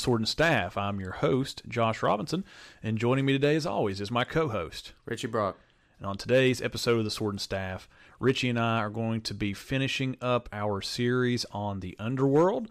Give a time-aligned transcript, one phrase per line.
[0.00, 0.78] Welcome to the Sword and Staff.
[0.78, 2.42] I'm your host, Josh Robinson,
[2.82, 5.58] and joining me today, as always, is my co host, Ritchie Brock.
[5.98, 7.86] And on today's episode of the Sword and Staff,
[8.18, 12.68] Ritchie and I are going to be finishing up our series on the underworld.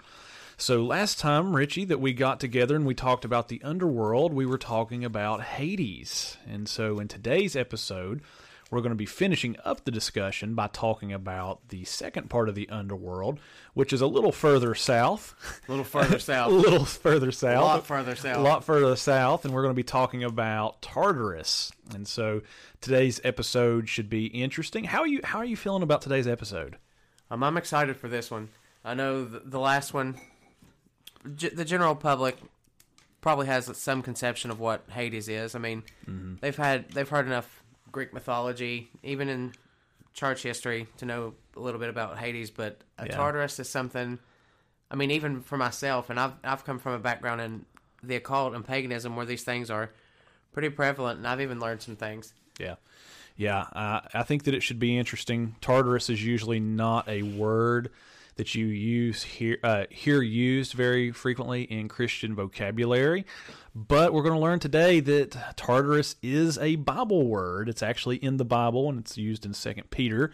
[0.57, 4.47] So, last time, Ritchie, that we got together and we talked about the underworld, we
[4.47, 6.35] were talking about Hades.
[6.49, 8.21] And so, in today's episode,
[8.69, 12.55] we're going to be finishing up the discussion by talking about the second part of
[12.55, 13.39] the underworld,
[13.73, 15.33] which is a little further south.
[15.67, 16.51] A little further south.
[16.51, 17.61] a little further south.
[17.61, 18.37] A lot further south.
[18.37, 21.71] A lot further south, and we're going to be talking about Tartarus.
[21.93, 22.41] And so
[22.81, 24.85] today's episode should be interesting.
[24.85, 25.21] How are you?
[25.23, 26.77] How are you feeling about today's episode?
[27.31, 28.49] Um, I'm excited for this one.
[28.83, 30.15] I know the, the last one,
[31.35, 32.37] g- the general public
[33.21, 35.55] probably has some conception of what Hades is.
[35.55, 36.35] I mean, mm-hmm.
[36.41, 37.58] they've had they've heard enough
[37.91, 39.53] Greek mythology, even in
[40.13, 42.51] church history, to know a little bit about Hades.
[42.51, 43.15] But a yeah.
[43.15, 44.19] Tartarus is something.
[44.91, 47.65] I mean, even for myself, and I've I've come from a background in
[48.03, 49.91] the occult and paganism where these things are
[50.51, 52.33] pretty prevalent, and I've even learned some things.
[52.59, 52.75] Yeah,
[53.37, 53.61] yeah.
[53.73, 55.55] Uh, I think that it should be interesting.
[55.61, 57.91] Tartarus is usually not a word
[58.39, 63.25] that you use here uh, hear used very frequently in Christian vocabulary.
[63.75, 67.67] But we're going to learn today that Tartarus is a Bible word.
[67.67, 70.31] It's actually in the Bible and it's used in Second Peter.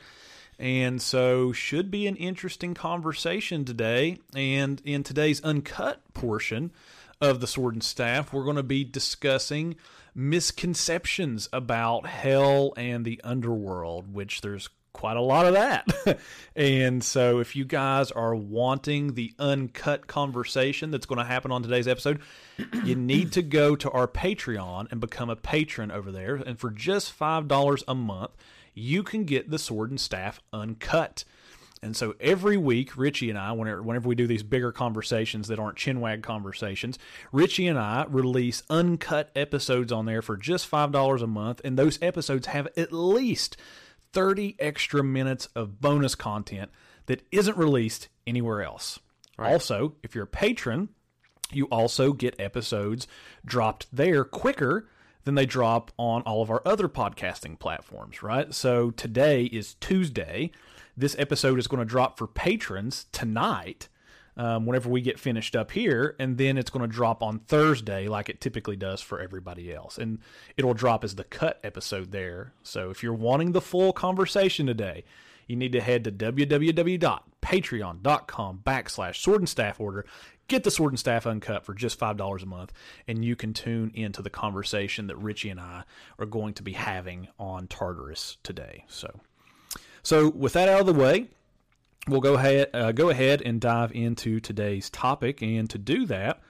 [0.60, 4.20] And so should be an interesting conversation today.
[4.36, 6.72] And in today's uncut portion
[7.20, 9.76] of the Sword and Staff, we're going to be discussing
[10.14, 16.20] misconceptions about hell and the underworld, which there's quite a lot of that.
[16.56, 21.62] and so, if you guys are wanting the uncut conversation that's going to happen on
[21.62, 22.22] today's episode,
[22.86, 26.36] you need to go to our Patreon and become a patron over there.
[26.36, 28.32] And for just $5 a month,
[28.74, 31.26] you can get the sword and staff uncut.
[31.84, 35.60] And so every week, Ritchie and I, whenever, whenever we do these bigger conversations that
[35.60, 36.98] aren't chinwag conversations,
[37.34, 41.60] Ritchie and I release uncut episodes on there for just $5 a month.
[41.66, 43.58] And those episodes have at least
[44.16, 46.72] 30 extra minutes of bonus content
[47.08, 48.98] that isn't released anywhere else.
[49.38, 49.52] Right.
[49.52, 50.88] Also, if you're a patron,
[51.52, 53.08] you also get episodes
[53.46, 54.88] dropped there quicker
[55.26, 58.54] than they drop on all of our other podcasting platforms, right?
[58.54, 60.52] So today is Tuesday.
[60.96, 63.90] This episode is going to drop for patrons tonight
[64.38, 68.08] um, whenever we get finished up here, and then it's going to drop on Thursday,
[68.08, 70.20] like it typically does for everybody else, and
[70.58, 72.54] it'll drop as the cut episode there.
[72.64, 75.06] So if you're wanting the full conversation today,
[75.48, 80.08] you need to head to www.patreon.com backslash sword and staff order.
[80.48, 82.72] Get the sword and staff uncut for just $5 a month,
[83.08, 85.86] and you can tune into the conversation that Ritchie and I
[86.20, 88.86] are going to be having on Tartarus today.
[88.88, 89.22] So,
[90.04, 91.30] so with that out of the way,
[92.08, 96.42] we'll go ahead uh, go ahead and dive into today's topic and to do that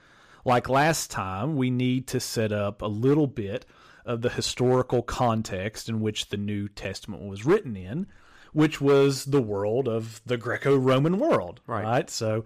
[0.44, 3.64] like last time we need to set up a little bit
[4.04, 8.06] of the historical context in which the new testament was written in
[8.52, 12.10] which was the world of the greco-roman world right, right?
[12.10, 12.44] so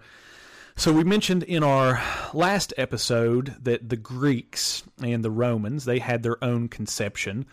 [0.77, 2.01] so we mentioned in our
[2.33, 7.45] last episode that the greeks and the romans they had their own conception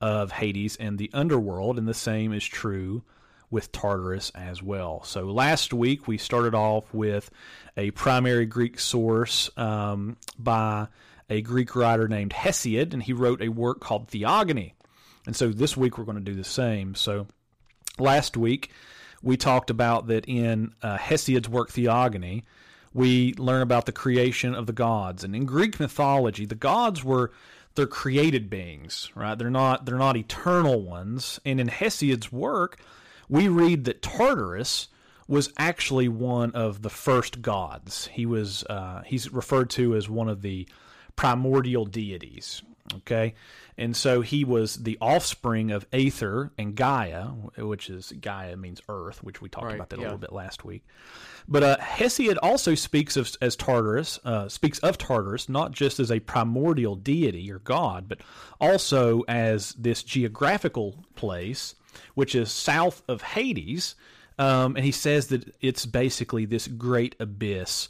[0.00, 3.02] of hades and the underworld and the same is true
[3.50, 5.02] with Tartarus as well.
[5.04, 7.30] So last week we started off with
[7.76, 10.88] a primary Greek source um, by
[11.28, 14.74] a Greek writer named Hesiod, and he wrote a work called Theogony.
[15.26, 16.94] And so this week we're going to do the same.
[16.94, 17.26] So
[17.98, 18.70] last week
[19.22, 22.44] we talked about that in uh, Hesiod's work Theogony,
[22.94, 25.24] we learn about the creation of the gods.
[25.24, 27.32] And in Greek mythology, the gods were
[27.74, 29.38] they're created beings, right?
[29.38, 31.38] They're not they're not eternal ones.
[31.44, 32.78] And in Hesiod's work,
[33.28, 34.88] we read that Tartarus
[35.28, 38.08] was actually one of the first gods.
[38.12, 40.68] He was uh, he's referred to as one of the
[41.16, 42.62] primordial deities.
[42.98, 43.34] Okay,
[43.76, 47.24] and so he was the offspring of Aether and Gaia,
[47.58, 50.04] which is Gaia means earth, which we talked right, about that yeah.
[50.04, 50.84] a little bit last week.
[51.48, 56.12] But uh, Hesiod also speaks of as Tartarus, uh, speaks of Tartarus not just as
[56.12, 58.20] a primordial deity or god, but
[58.60, 61.74] also as this geographical place
[62.14, 63.94] which is south of Hades.
[64.38, 67.88] Um, and he says that it's basically this great abyss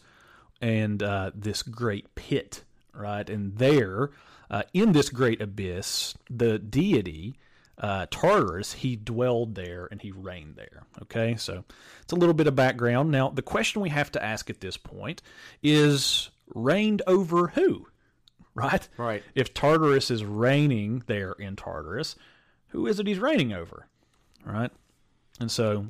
[0.60, 2.62] and uh, this great pit,
[2.94, 3.28] right?
[3.28, 4.10] And there,
[4.50, 7.36] uh, in this great abyss, the deity
[7.78, 10.84] uh, Tartarus, he dwelled there and he reigned there.
[11.02, 11.64] Okay, so
[12.02, 13.10] it's a little bit of background.
[13.10, 15.22] Now, the question we have to ask at this point
[15.62, 17.88] is reigned over who?
[18.54, 18.88] Right?
[18.96, 19.22] Right.
[19.34, 22.16] If Tartarus is reigning there in Tartarus,
[22.68, 23.86] who is it he's reigning over?
[24.46, 24.70] Right?
[25.40, 25.88] And so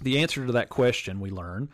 [0.00, 1.68] the answer to that question we learn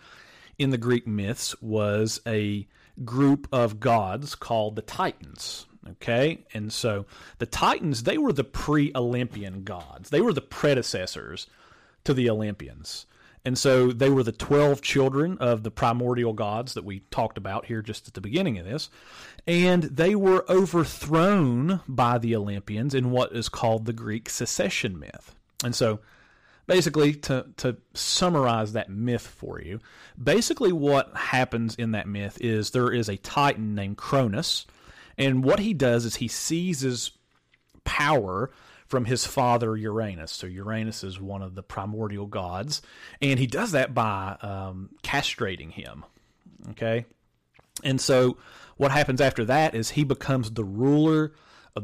[0.59, 2.67] in the Greek myths was a
[3.05, 5.67] group of gods called the Titans.
[5.89, 7.07] Okay, and so
[7.39, 10.11] the Titans they were the pre-Olympian gods.
[10.11, 11.47] They were the predecessors
[12.03, 13.07] to the Olympians.
[13.45, 17.67] And so they were the 12 children of the primordial gods that we talked about
[17.67, 18.91] here just at the beginning of this.
[19.47, 25.36] And they were overthrown by the Olympians in what is called the Greek succession myth.
[25.65, 26.01] And so
[26.67, 29.81] basically to to summarize that myth for you,
[30.23, 34.67] basically what happens in that myth is there is a titan named Cronus,
[35.17, 37.13] and what he does is he seizes
[37.85, 38.51] power
[38.87, 40.33] from his father Uranus.
[40.33, 42.83] So Uranus is one of the primordial gods,
[43.21, 46.05] and he does that by um, castrating him.
[46.71, 47.07] Okay,
[47.83, 48.37] and so
[48.77, 51.33] what happens after that is he becomes the ruler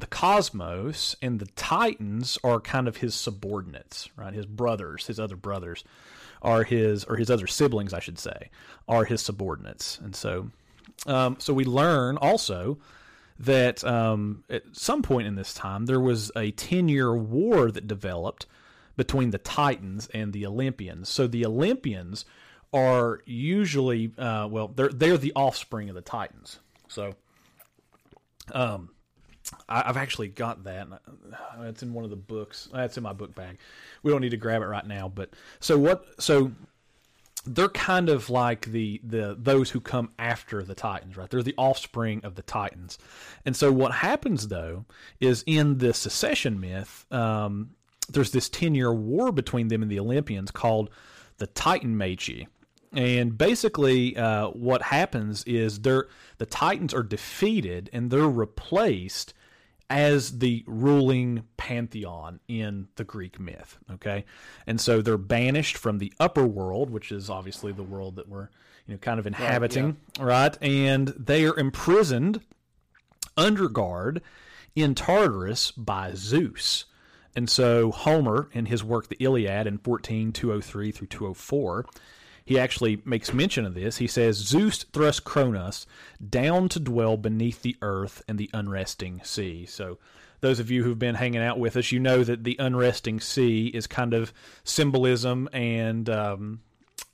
[0.01, 4.33] the cosmos, and the Titans are kind of his subordinates, right?
[4.33, 5.85] His brothers, his other brothers,
[6.41, 8.51] are his or his other siblings, I should say,
[8.89, 10.51] are his subordinates, and so,
[11.07, 12.79] um, so we learn also
[13.39, 17.87] that um, at some point in this time there was a 10 year war that
[17.87, 18.47] developed
[18.97, 21.09] between the Titans and the Olympians.
[21.09, 22.25] So the Olympians
[22.73, 26.61] are usually, uh, well, they're, they're the offspring of the Titans.
[26.89, 27.15] So
[28.53, 28.91] um,
[29.69, 30.89] I, have actually got that.
[31.61, 32.69] It's in one of the books.
[32.73, 33.59] That's in my book bag.
[34.03, 35.09] We don't need to grab it right now.
[35.09, 36.21] But so what?
[36.21, 36.53] So
[37.45, 41.29] they're kind of like the the those who come after the Titans, right?
[41.29, 42.99] They're the offspring of the Titans,
[43.45, 44.85] and so what happens though
[45.21, 47.71] is in the succession myth, um,
[48.09, 50.91] there's this ten year war between them and the Olympians called
[51.39, 52.47] the Titanomachy.
[52.95, 59.33] And basically, uh, what happens is they're, the Titans are defeated and they're replaced
[59.93, 63.79] as the ruling pantheon in the Greek myth.
[63.93, 64.25] Okay,
[64.67, 68.49] and so they're banished from the upper world, which is obviously the world that we're
[68.87, 70.19] you know kind of inhabiting, right?
[70.19, 70.25] Yeah.
[70.25, 70.59] right?
[70.63, 72.41] And they are imprisoned
[73.37, 74.23] under guard
[74.75, 76.87] in Tartarus by Zeus.
[77.35, 81.87] And so Homer, in his work The Iliad in 14, 203 through 204,
[82.45, 83.99] he actually makes mention of this.
[83.99, 85.87] He says, Zeus thrust Cronus
[86.29, 89.67] down to dwell beneath the earth and the unresting sea.
[89.67, 89.99] So,
[90.41, 93.69] those of you who've been hanging out with us, you know that the unresting sea
[93.69, 94.33] is kind of
[94.65, 96.61] symbolism and um,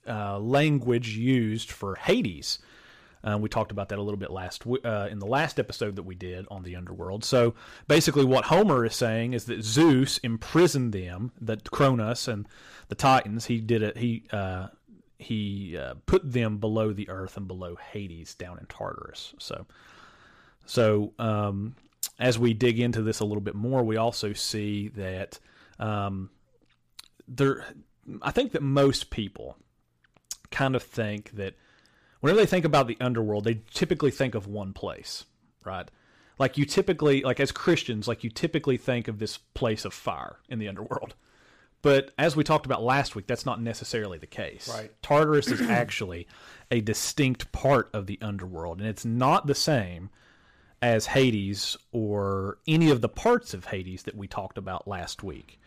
[0.06, 2.58] uh, language used for Hades.
[3.22, 6.04] Uh, we talked about that a little bit last uh, in the last episode that
[6.04, 7.24] we did on the underworld.
[7.24, 7.54] So
[7.86, 12.48] basically, what Homer is saying is that Zeus imprisoned them, that Cronus and
[12.88, 13.46] the Titans.
[13.46, 13.98] He did it.
[13.98, 14.68] He uh,
[15.18, 19.34] he uh, put them below the earth and below Hades down in Tartarus.
[19.38, 19.66] So,
[20.64, 21.74] so um,
[22.18, 25.38] as we dig into this a little bit more, we also see that
[25.78, 26.30] um,
[27.26, 27.64] there.
[28.22, 29.56] I think that most people
[30.50, 31.54] kind of think that
[32.20, 35.24] whenever they think about the underworld, they typically think of one place,
[35.64, 35.90] right?
[36.38, 40.38] Like you typically, like as Christians, like you typically think of this place of fire
[40.48, 41.14] in the underworld.
[41.82, 44.68] But as we talked about last week, that's not necessarily the case.
[44.68, 44.90] Right.
[45.02, 46.26] Tartarus is actually
[46.70, 50.10] a distinct part of the underworld, and it's not the same
[50.82, 55.60] as Hades or any of the parts of Hades that we talked about last week.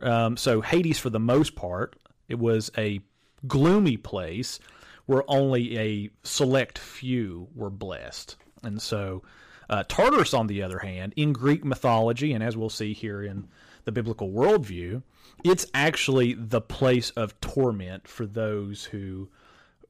[0.00, 1.96] Um, so, Hades, for the most part,
[2.28, 3.00] it was a
[3.46, 4.60] gloomy place
[5.06, 8.36] where only a select few were blessed.
[8.62, 9.22] And so,
[9.68, 13.48] uh, Tartarus, on the other hand, in Greek mythology, and as we'll see here in
[13.90, 15.02] the biblical worldview,
[15.44, 19.28] it's actually the place of torment for those who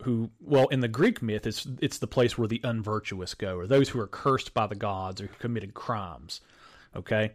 [0.04, 3.66] who well in the Greek myth it's it's the place where the unvirtuous go or
[3.66, 6.40] those who are cursed by the gods or who committed crimes.
[6.96, 7.32] Okay?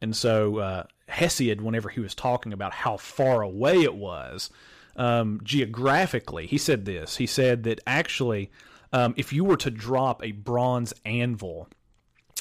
[0.00, 4.50] And so uh, Hesiod, whenever he was talking about how far away it was
[4.96, 7.16] um, geographically, he said this.
[7.16, 8.50] He said that actually,
[8.92, 11.68] um, if you were to drop a bronze anvil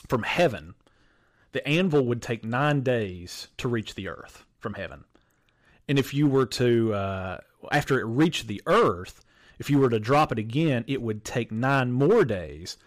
[0.07, 0.75] from heaven,
[1.53, 5.05] the anvil would take nine days to reach the earth from heaven.
[5.87, 7.37] And if you were to, uh,
[7.71, 9.23] after it reached the earth,
[9.59, 12.77] if you were to drop it again, it would take nine more days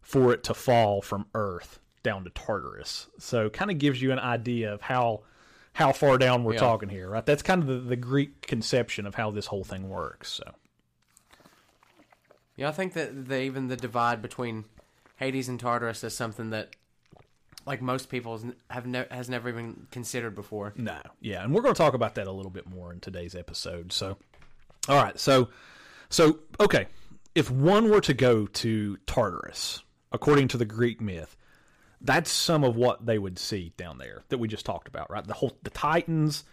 [0.00, 3.08] for it to fall from earth down to Tartarus.
[3.18, 5.22] So kind of gives you an idea of how
[5.74, 6.60] how far down we're yeah.
[6.60, 7.24] talking here, right?
[7.24, 10.30] That's kind of the, the Greek conception of how this whole thing works.
[10.30, 10.52] So
[12.56, 14.66] Yeah, I think that the, even the divide between
[15.16, 16.76] Hades and Tartarus is something that
[17.66, 18.40] like most people
[18.70, 20.72] have ne- has never even considered before.
[20.76, 23.34] No, yeah, and we're going to talk about that a little bit more in today's
[23.34, 23.92] episode.
[23.92, 24.16] So,
[24.88, 25.48] all right, so
[26.08, 26.86] so okay,
[27.34, 31.36] if one were to go to Tartarus, according to the Greek myth,
[32.00, 35.26] that's some of what they would see down there that we just talked about, right?
[35.26, 36.44] The whole the Titans,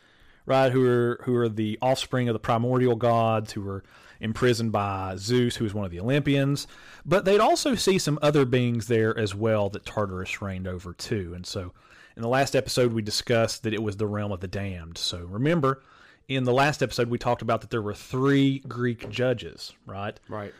[0.45, 0.71] right?
[0.71, 3.83] Who are who are the offspring of the primordial gods, who were
[4.19, 6.67] imprisoned by Zeus, who was one of the Olympians.
[7.05, 11.33] But they'd also see some other beings there as well that Tartarus reigned over too.
[11.35, 11.73] And so,
[12.15, 14.97] in the last episode, we discussed that it was the realm of the damned.
[14.97, 15.81] So remember,
[16.27, 20.19] in the last episode, we talked about that there were three Greek judges, right?
[20.27, 20.53] Right.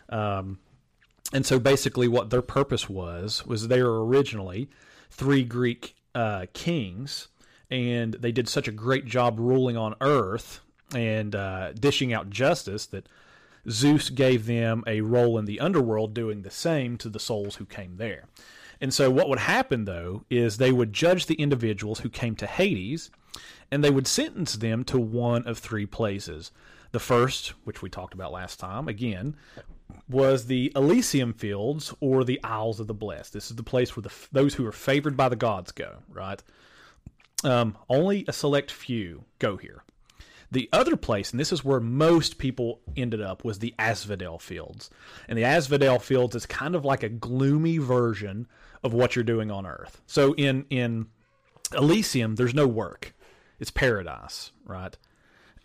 [1.33, 4.69] and so basically what their purpose was was they were originally
[5.09, 7.27] three greek uh, kings
[7.69, 10.61] and they did such a great job ruling on earth
[10.95, 13.07] and uh, dishing out justice that
[13.69, 17.65] zeus gave them a role in the underworld doing the same to the souls who
[17.65, 18.25] came there
[18.81, 22.47] and so what would happen though is they would judge the individuals who came to
[22.47, 23.11] hades
[23.71, 26.51] and they would sentence them to one of three places
[26.91, 29.35] the first which we talked about last time again
[30.07, 33.33] was the Elysium Fields or the Isles of the Blessed.
[33.33, 35.97] This is the place where the those who are favored by the gods go.
[36.09, 36.41] Right.
[37.43, 39.83] Um, only a select few go here.
[40.51, 44.89] The other place, and this is where most people ended up, was the Asphodel Fields.
[45.27, 48.47] And the Asphodel Fields is kind of like a gloomy version
[48.83, 50.01] of what you're doing on Earth.
[50.07, 51.07] So in in
[51.75, 53.13] Elysium, there's no work;
[53.59, 54.97] it's paradise, right?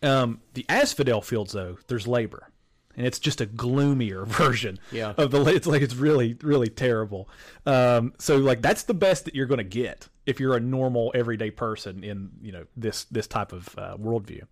[0.02, 2.48] Um, the Asphodel Fields, though, there's labor
[2.96, 5.14] and it's just a gloomier version Yeah.
[5.16, 7.28] of the it's like it's really really terrible.
[7.66, 11.12] Um, so like that's the best that you're going to get if you're a normal
[11.14, 14.42] everyday person in you know this this type of uh, worldview.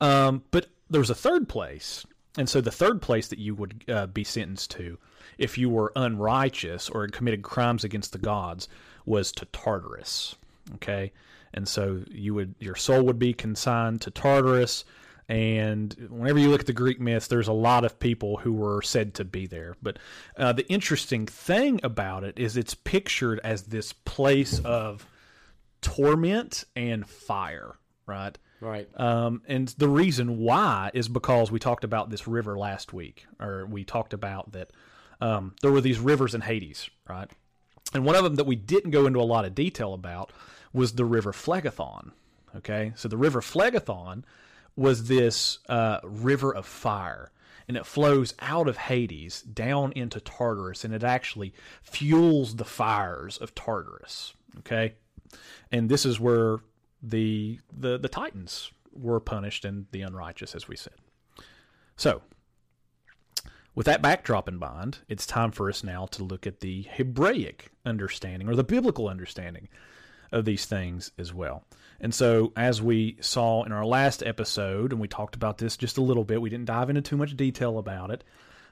[0.00, 2.04] Um, but there's a third place
[2.38, 4.98] and so the third place that you would uh, be sentenced to
[5.38, 8.68] if you were unrighteous or had committed crimes against the gods
[9.06, 10.36] was to tartarus
[10.76, 11.12] okay?
[11.54, 14.84] And so you would your soul would be consigned to tartarus
[15.32, 18.82] and whenever you look at the Greek myths, there's a lot of people who were
[18.82, 19.76] said to be there.
[19.80, 19.98] But
[20.36, 25.06] uh, the interesting thing about it is it's pictured as this place of
[25.80, 28.36] torment and fire, right?
[28.60, 28.86] Right.
[29.00, 33.64] Um, and the reason why is because we talked about this river last week, or
[33.64, 34.70] we talked about that
[35.22, 37.30] um, there were these rivers in Hades, right?
[37.94, 40.30] And one of them that we didn't go into a lot of detail about
[40.74, 42.10] was the river Phlegethon.
[42.54, 44.24] Okay, so the river Phlegethon
[44.76, 47.30] was this uh, river of fire,
[47.68, 51.52] and it flows out of Hades down into Tartarus, and it actually
[51.82, 54.34] fuels the fires of Tartarus.
[54.60, 54.94] Okay,
[55.70, 56.58] and this is where
[57.02, 60.94] the the the Titans were punished and the unrighteous, as we said.
[61.96, 62.22] So,
[63.74, 67.70] with that backdrop in mind, it's time for us now to look at the Hebraic
[67.84, 69.68] understanding or the biblical understanding
[70.30, 71.64] of these things as well.
[72.02, 75.96] And so, as we saw in our last episode, and we talked about this just
[75.96, 78.24] a little bit, we didn't dive into too much detail about it,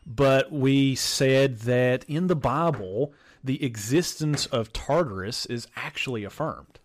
[0.04, 6.80] but we said that in the Bible, the existence of Tartarus is actually affirmed.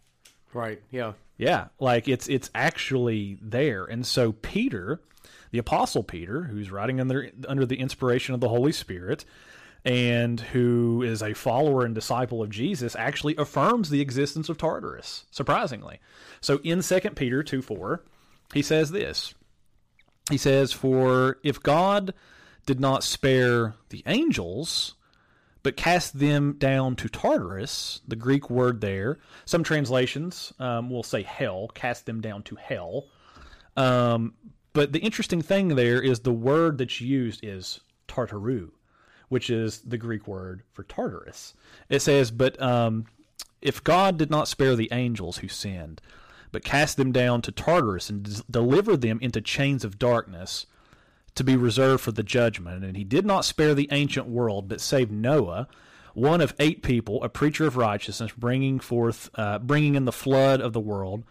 [0.54, 0.82] Right.
[0.92, 1.14] Yeah.
[1.38, 3.84] Yeah, like it's it's actually there.
[3.84, 5.02] And so Peter,
[5.52, 9.26] the apostle Peter, who's writing under under the inspiration of the Holy Spirit
[9.86, 15.26] and who is a follower and disciple of Jesus actually affirms the existence of Tartarus,
[15.30, 16.00] surprisingly.
[16.42, 18.04] So in 2 Peter 2 4,
[18.54, 19.36] he says this.
[20.30, 22.14] He says, For if God
[22.66, 24.96] did not spare the angels,
[25.62, 29.20] but cast them down to Tartarus, the Greek word there.
[29.46, 33.06] Some translations um, will say hell, cast them down to hell.
[33.78, 34.34] Um,
[34.74, 38.72] but the interesting thing there is the word that's used is Tartaru,
[39.30, 41.54] which is the Greek word for Tartarus.
[41.90, 43.06] It says, But um,
[43.62, 46.02] if God did not spare the angels who sinned,
[46.52, 50.66] but cast them down to Tartarus and d- delivered them into chains of darkness,
[51.36, 52.84] to be reserved for the judgment.
[52.84, 55.68] And he did not spare the ancient world, but saved Noah,
[56.14, 60.62] one of eight people, a preacher of righteousness, bringing forth, uh, bringing in the flood
[60.62, 61.24] of the world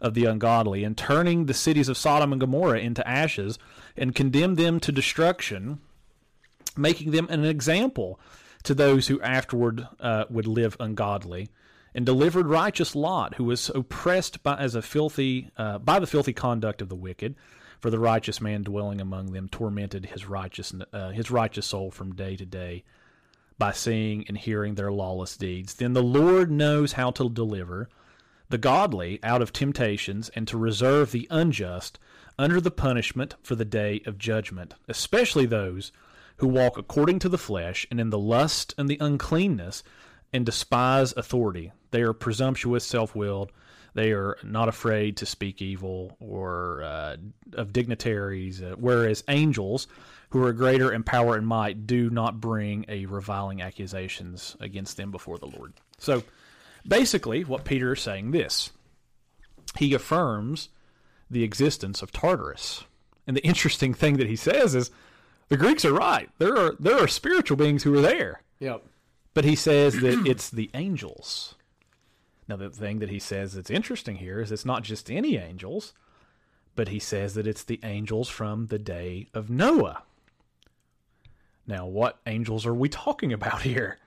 [0.00, 3.56] of the ungodly, and turning the cities of Sodom and Gomorrah into ashes,
[3.96, 5.78] and condemned them to destruction,
[6.76, 8.18] making them an example
[8.64, 11.48] to those who afterward uh, would live ungodly.
[11.94, 16.32] And delivered righteous Lot, who was oppressed by as a filthy uh, by the filthy
[16.32, 17.34] conduct of the wicked,
[17.80, 22.14] for the righteous man dwelling among them tormented his righteous uh, his righteous soul from
[22.14, 22.82] day to day
[23.58, 25.74] by seeing and hearing their lawless deeds.
[25.74, 27.90] Then the Lord knows how to deliver
[28.48, 31.98] the godly out of temptations and to reserve the unjust
[32.38, 35.92] under the punishment for the day of judgment, especially those
[36.36, 39.82] who walk according to the flesh and in the lust and the uncleanness
[40.32, 41.72] and despise authority.
[41.90, 43.52] They are presumptuous, self willed.
[43.94, 47.16] They are not afraid to speak evil or uh,
[47.52, 49.86] of dignitaries, uh, whereas angels,
[50.30, 55.10] who are greater in power and might, do not bring a reviling accusations against them
[55.10, 55.74] before the Lord.
[55.98, 56.22] So,
[56.88, 58.70] basically, what Peter is saying this
[59.76, 60.70] he affirms
[61.30, 62.84] the existence of Tartarus.
[63.26, 64.90] And the interesting thing that he says is
[65.52, 66.30] the Greeks are right.
[66.38, 68.40] There are there are spiritual beings who are there.
[68.60, 68.84] Yep.
[69.34, 71.56] But he says that it's the angels.
[72.48, 75.92] Now, the thing that he says that's interesting here is it's not just any angels,
[76.74, 80.04] but he says that it's the angels from the day of Noah.
[81.66, 83.98] Now, what angels are we talking about here?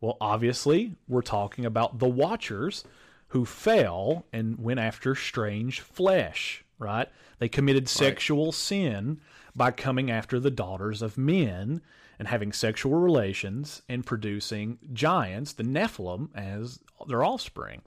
[0.00, 2.84] Well, obviously, we're talking about the Watchers
[3.28, 7.08] who fell and went after strange flesh, right?
[7.40, 9.20] They committed sexual sin
[9.54, 11.80] by coming after the daughters of men
[12.18, 17.82] and having sexual relations and producing giants, the Nephilim, as their offspring.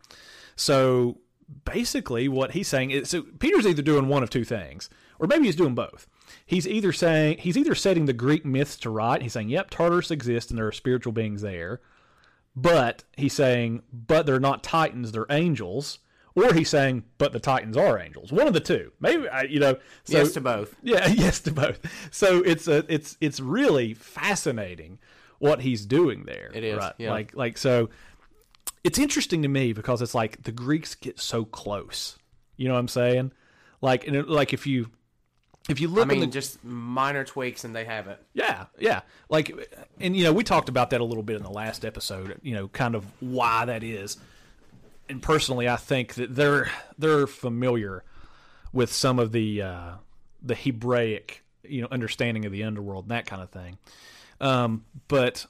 [0.55, 1.19] So
[1.65, 5.45] basically, what he's saying is so Peter's either doing one of two things, or maybe
[5.45, 6.07] he's doing both.
[6.45, 9.21] He's either saying he's either setting the Greek myths to right.
[9.21, 11.81] He's saying, "Yep, Tartarus exists and there are spiritual beings there,"
[12.55, 15.99] but he's saying, "But they're not titans; they're angels."
[16.37, 18.91] Or he's saying, "But the titans are angels." One of the two.
[18.99, 19.73] Maybe you know.
[20.03, 20.75] So, yes to both.
[20.83, 21.79] yeah, yes to both.
[22.11, 24.99] So it's a it's it's really fascinating
[25.39, 26.51] what he's doing there.
[26.53, 26.93] It is, right?
[26.99, 27.09] yeah.
[27.09, 27.89] Like like so.
[28.83, 32.19] It's interesting to me because it's like the Greeks get so close.
[32.55, 33.31] You know what I'm saying?
[33.81, 34.91] Like and it, like if you
[35.69, 38.23] if you look I mean, the just minor tweaks and they have it.
[38.35, 39.01] yeah, yeah.
[39.27, 39.51] Like,
[39.99, 42.39] and you know, we talked about that a little bit in the last episode.
[42.43, 44.17] You know, kind of why that is.
[45.09, 48.03] And personally, I think that they're they're familiar
[48.73, 49.91] with some of the uh,
[50.41, 53.77] the Hebraic, you know, understanding of the underworld and that kind of thing.
[54.39, 55.45] Um, but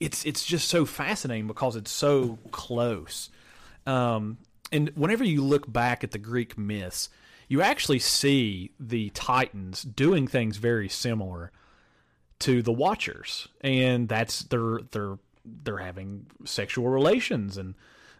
[0.00, 3.30] it's it's just so fascinating because it's so close.
[3.86, 4.38] Um,
[4.72, 7.08] and whenever you look back at the Greek myths,
[7.48, 11.52] you actually see the Titans doing things very similar
[12.40, 17.74] to the Watchers, and that's they're they're they're having sexual relations and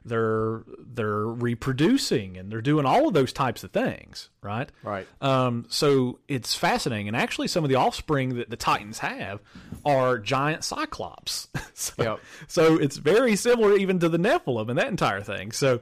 [0.05, 4.71] they're they're reproducing and they're doing all of those types of things, right?
[4.83, 5.07] Right.
[5.21, 9.41] Um, so it's fascinating, and actually, some of the offspring that the Titans have
[9.85, 11.49] are giant Cyclops.
[11.75, 12.21] so, Yep.
[12.49, 15.53] so it's very similar even to the Nephilim and that entire thing.
[15.53, 15.81] So,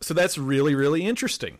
[0.00, 1.58] so that's really really interesting.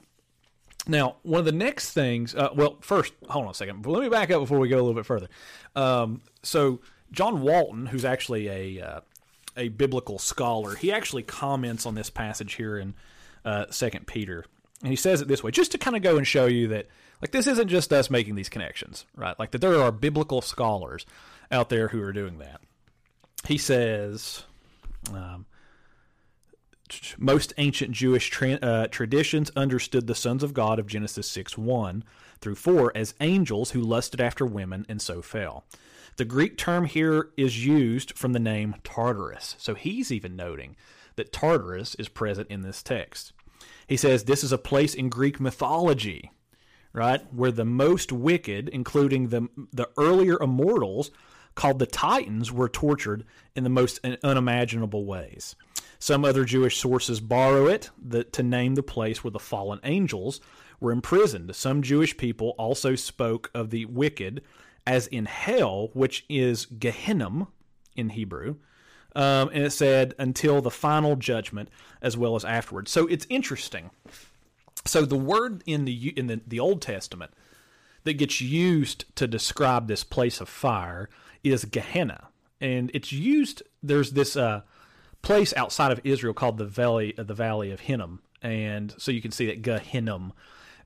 [0.88, 3.86] Now, one of the next things, uh, well, first, hold on a second.
[3.86, 5.28] Let me back up before we go a little bit further.
[5.76, 6.80] Um, so,
[7.12, 9.00] John Walton, who's actually a uh,
[9.56, 12.94] a biblical scholar, he actually comments on this passage here in
[13.44, 14.44] uh, Second Peter,
[14.82, 16.88] and he says it this way, just to kind of go and show you that,
[17.20, 19.38] like, this isn't just us making these connections, right?
[19.38, 21.06] Like that there are biblical scholars
[21.50, 22.60] out there who are doing that.
[23.46, 24.44] He says.
[25.12, 25.46] Um,
[27.18, 32.04] most ancient Jewish tra- uh, traditions understood the sons of God of Genesis 6 1
[32.40, 35.64] through 4 as angels who lusted after women and so fell.
[36.16, 40.76] The Greek term here is used from the name Tartarus, so he's even noting
[41.16, 43.32] that Tartarus is present in this text.
[43.86, 46.30] He says this is a place in Greek mythology,
[46.92, 51.10] right, where the most wicked, including the the earlier immortals,
[51.54, 53.24] called the Titans, were tortured
[53.56, 55.56] in the most unimaginable ways.
[55.98, 60.40] Some other Jewish sources borrow it the, to name the place where the fallen angels
[60.80, 61.54] were imprisoned.
[61.54, 64.42] Some Jewish people also spoke of the wicked
[64.86, 67.48] as in hell, which is Gehinnom
[67.96, 68.56] in Hebrew.
[69.14, 71.68] Um, and it said until the final judgment
[72.00, 72.90] as well as afterwards.
[72.90, 73.90] So it's interesting.
[74.84, 77.32] So the word in the in the, the Old Testament
[78.04, 81.08] that gets used to describe this place of fire
[81.44, 82.28] is Gehenna,
[82.60, 83.62] and it's used.
[83.82, 84.62] There's this uh,
[85.20, 89.30] place outside of Israel called the Valley the Valley of Hinnom, and so you can
[89.30, 90.32] see that Gehinnom.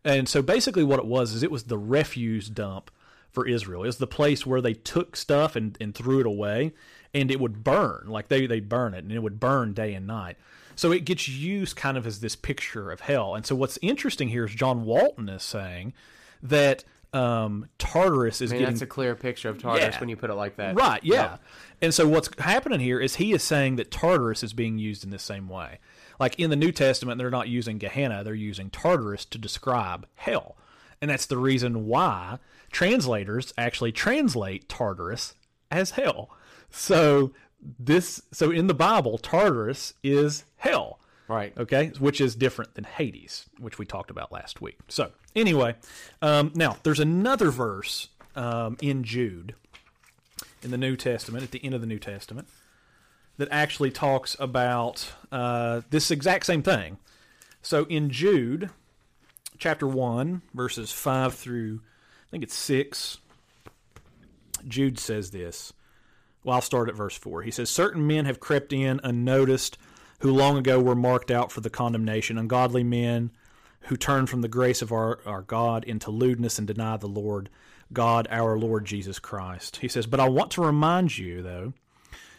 [0.04, 2.90] And so basically, what it was is it was the refuse dump
[3.36, 3.82] for Israel.
[3.82, 6.72] Was the place where they took stuff and, and threw it away,
[7.12, 10.06] and it would burn like they they burn it, and it would burn day and
[10.06, 10.38] night.
[10.74, 13.34] So it gets used kind of as this picture of hell.
[13.34, 15.92] And so what's interesting here is John Walton is saying
[16.42, 20.00] that um, Tartarus is I mean, getting that's a clear picture of Tartarus Yeah.
[20.00, 20.74] when you put it like that.
[20.74, 21.36] Right, yeah.
[21.82, 25.10] And so what's happening here is he is saying that Tartarus is being used in
[25.10, 25.78] the same way.
[26.18, 30.56] Like in the New Testament, they're not using Gehenna, they're using Tartarus to describe hell.
[31.00, 32.38] And that's the reason why
[32.70, 35.34] translators actually translate Tartarus
[35.70, 36.30] as hell.
[36.70, 37.32] So
[37.78, 41.00] this so in the Bible, Tartarus is hell.
[41.28, 41.52] Right.
[41.58, 44.78] Okay, which is different than Hades, which we talked about last week.
[44.88, 45.74] So, anyway,
[46.22, 49.54] um, now there's another verse um, in Jude
[50.62, 52.48] in the New Testament, at the end of the New Testament,
[53.38, 56.98] that actually talks about uh, this exact same thing.
[57.60, 58.70] So, in Jude,
[59.58, 61.80] chapter 1, verses 5 through,
[62.28, 63.18] I think it's 6,
[64.66, 65.72] Jude says this.
[66.44, 67.42] Well, I'll start at verse 4.
[67.42, 69.78] He says, Certain men have crept in unnoticed
[70.20, 73.30] who long ago were marked out for the condemnation, ungodly men
[73.82, 77.50] who turn from the grace of our, our God into lewdness and deny the Lord,
[77.92, 79.76] God, our Lord Jesus Christ.
[79.76, 81.72] He says, But I want to remind you, though,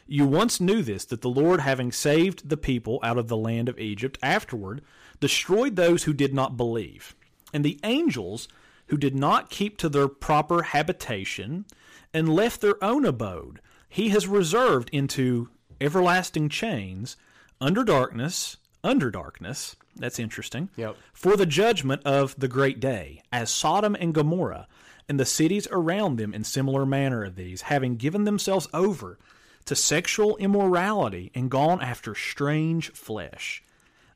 [0.08, 3.70] you once knew this, that the Lord, having saved the people out of the land
[3.70, 4.82] of Egypt, afterward
[5.20, 7.16] destroyed those who did not believe.
[7.54, 8.48] And the angels
[8.88, 11.66] who did not keep to their proper habitation
[12.14, 15.50] and left their own abode, he has reserved into
[15.80, 17.18] everlasting chains
[17.60, 19.76] under darkness, under darkness.
[19.96, 20.70] That's interesting.
[20.76, 20.96] Yep.
[21.14, 24.68] For the judgment of the great day, as Sodom and Gomorrah
[25.10, 29.18] and the cities around them in similar manner of these, having given themselves over
[29.66, 33.64] to sexual immorality and gone after strange flesh.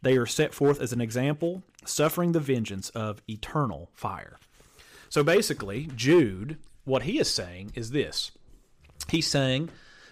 [0.02, 4.38] They are set forth as an example, suffering the vengeance of eternal fire.
[5.10, 8.32] So basically, Jude, what he is saying is this.
[9.10, 9.70] He's saying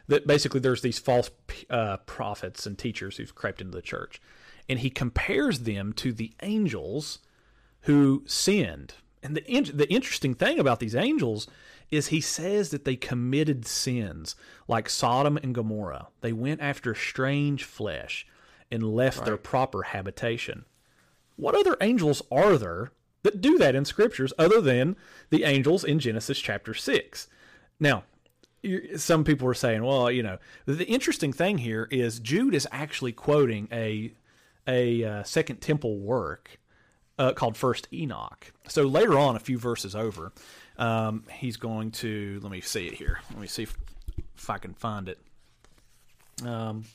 [0.08, 1.32] that basically there's these false
[1.70, 4.22] uh, prophets and teachers who've crept into the church,
[4.68, 7.20] and he compares them to the angels
[7.82, 8.96] who sinned.
[9.24, 11.48] And the in- the interesting thing about these angels
[11.92, 14.36] is he says that they committed sins
[14.68, 16.08] like Sodom and Gomorrah.
[16.22, 18.28] They went after strange flesh
[18.72, 20.66] and left their proper habitation.
[21.36, 22.92] What other angels are there
[23.24, 24.96] that do that in scriptures other than
[25.30, 27.28] the angels in Genesis chapter 6?
[27.80, 28.04] Now,
[28.98, 33.14] some people are saying, well, you know, the interesting thing here is Jude is actually
[33.14, 34.14] quoting a
[34.68, 36.60] a uh, Second Temple work
[37.18, 38.52] uh, called First Enoch.
[38.68, 40.32] So later on, a few verses over,
[40.78, 43.22] um, he's going to let me see it here.
[43.32, 43.76] Let me see if,
[44.38, 45.20] if I can find it.
[46.46, 46.86] Um,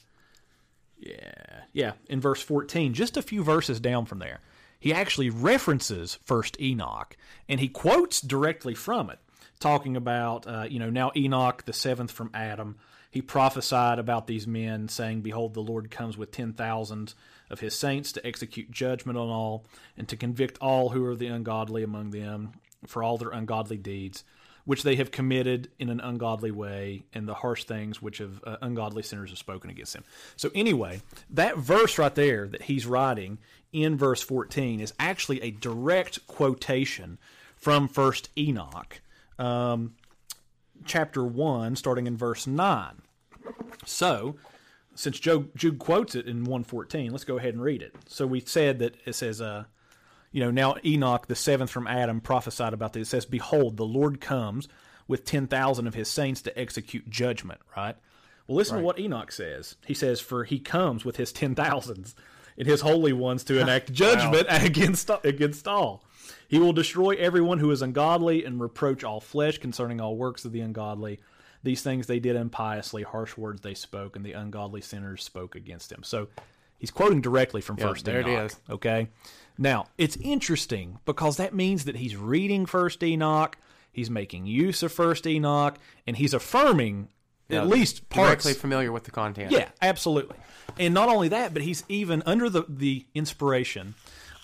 [0.99, 4.41] yeah, yeah, in verse fourteen, just a few verses down from there,
[4.79, 7.17] he actually references First Enoch,
[7.49, 9.19] and he quotes directly from it,
[9.61, 12.77] talking about uh, you know now Enoch the seventh from Adam.
[13.11, 17.15] He prophesied about these men, saying, Behold, the Lord comes with ten thousands
[17.49, 21.29] of his saints to execute judgment on all, and to convict all who are the
[21.29, 22.55] ungodly among them
[22.89, 24.25] for all their ungodly deeds,
[24.65, 28.57] which they have committed in an ungodly way, and the harsh things which have uh,
[28.63, 30.05] ungodly sinners have spoken against him.
[30.37, 33.39] So, anyway, that verse right there that he's writing
[33.73, 37.19] in verse 14 is actually a direct quotation
[37.57, 39.01] from First Enoch,
[39.39, 39.95] um,
[40.85, 43.03] chapter 1, starting in verse 9.
[43.85, 44.37] So,
[44.95, 47.95] since Joe, Jude quotes it in 114, let's go ahead and read it.
[48.07, 49.65] So we said that it says, uh,
[50.35, 53.07] you know, now Enoch, the seventh from Adam, prophesied about this.
[53.07, 54.67] It says, Behold, the Lord comes
[55.07, 57.95] with 10,000 of his saints to execute judgment, right?
[58.49, 59.77] Well, listen to what Enoch says.
[59.87, 62.15] He says, For he comes with his 10,000s
[62.59, 66.03] and his holy ones to enact judgment against, against all.
[66.49, 70.51] He will destroy everyone who is ungodly and reproach all flesh concerning all works of
[70.51, 71.21] the ungodly.
[71.63, 75.93] These things they did impiously, harsh words they spoke, and the ungodly sinners spoke against
[75.93, 76.03] him.
[76.03, 76.27] So
[76.77, 78.53] he's quoting directly from Yeah, First there it Enoch.
[78.69, 79.09] Okay.
[79.57, 83.57] Now it's interesting because that means that he's reading First Enoch,
[83.93, 87.09] he's making use of First Enoch, and he's affirming
[87.51, 88.45] at least parts.
[88.45, 89.53] Directly familiar with the content.
[89.53, 90.37] Yeah, absolutely.
[90.79, 93.95] And not only that, but he's even under the the inspiration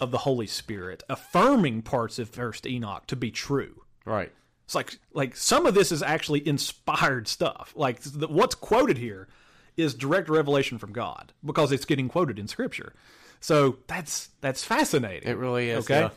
[0.00, 3.82] of the Holy Spirit, affirming parts of First Enoch to be true.
[4.04, 4.32] Right.
[4.64, 7.72] It's like like some of this is actually inspired stuff.
[7.74, 9.28] Like the, what's quoted here
[9.76, 12.94] is direct revelation from God because it's getting quoted in Scripture.
[13.40, 15.28] So that's that's fascinating.
[15.28, 15.84] It really is.
[15.84, 16.00] Okay.
[16.00, 16.10] yeah.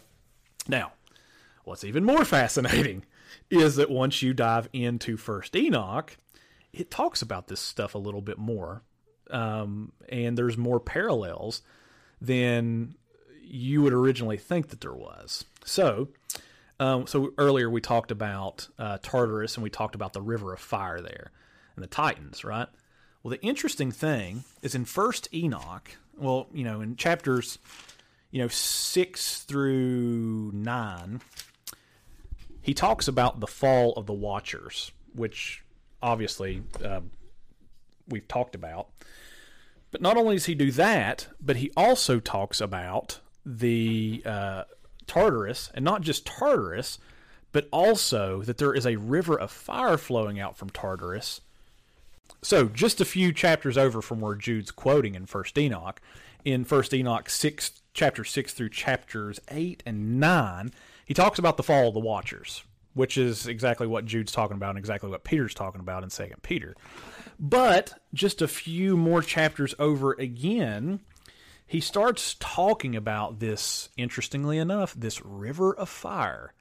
[0.67, 0.91] Now,
[1.63, 3.05] what's even more fascinating
[3.49, 6.17] is that once you dive into First Enoch,
[6.71, 8.83] it talks about this stuff a little bit more,
[9.31, 11.61] um, and there's more parallels
[12.19, 12.95] than
[13.41, 15.45] you would originally think that there was.
[15.63, 16.09] So,
[16.79, 20.59] um, so earlier we talked about uh, Tartarus, and we talked about the river of
[20.59, 21.31] fire there,
[21.75, 22.67] and the Titans, right?
[23.23, 25.91] Well, the interesting thing is in First Enoch.
[26.17, 27.57] Well, you know, in chapters
[28.33, 31.21] you know, six through nine,
[32.63, 35.63] he talks about the fall of the Watchers, which
[36.01, 37.11] obviously um,
[38.09, 38.89] we've talked about.
[39.91, 44.63] But not only does he do that, but he also talks about the uh,
[45.05, 46.97] Tartarus, and not just Tartarus,
[47.51, 51.39] but also that there is a river of fire flowing out from Tartarus.
[52.43, 56.01] So, just a few chapters over from where Jude's quoting in First Enoch,
[56.43, 60.71] in First Enoch six, chapter six through chapters eight and nine,
[61.05, 64.71] he talks about the fall of the Watchers, which is exactly what Jude's talking about
[64.71, 66.75] and exactly what Peter's talking about in Second Peter.
[67.39, 70.99] But just a few more chapters over again,
[71.65, 73.87] he starts talking about this.
[73.95, 76.53] Interestingly enough, this river of fire,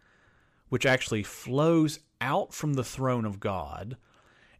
[0.68, 3.96] which actually flows out from the throne of God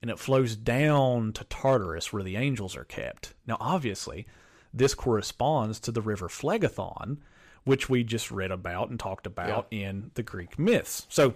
[0.02, 3.32] and it flows down to Tartarus where the angels are kept.
[3.46, 4.26] Now, obviously,
[4.74, 7.18] this corresponds to the river Phlegethon,
[7.64, 11.06] which we just read about and talked about in the Greek myths.
[11.08, 11.34] So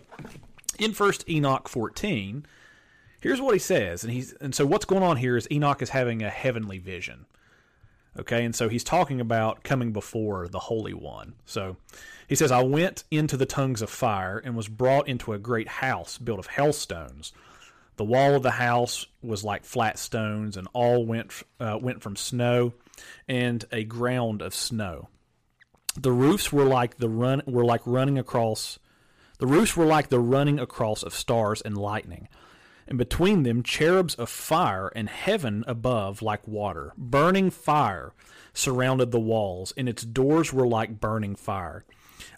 [0.79, 2.45] in First Enoch 14,
[3.21, 5.91] here's what he says, and he's and so what's going on here is Enoch is
[5.91, 7.27] having a heavenly vision.
[8.19, 11.35] Okay, and so he's talking about coming before the Holy One.
[11.45, 11.77] So
[12.27, 15.69] he says, I went into the tongues of fire and was brought into a great
[15.69, 17.33] house built of hailstones.
[17.97, 22.17] The wall of the house was like flat stones, and all went uh, went from
[22.17, 22.75] snow,
[23.29, 25.09] and a ground of snow.
[25.99, 28.79] The roofs were like the run were like running across.
[29.39, 32.29] The roofs were like the running across of stars and lightning
[32.89, 36.93] and between them cherubs of fire, and heaven above like water.
[36.97, 38.13] Burning fire
[38.53, 41.85] surrounded the walls, and its doors were like burning fire.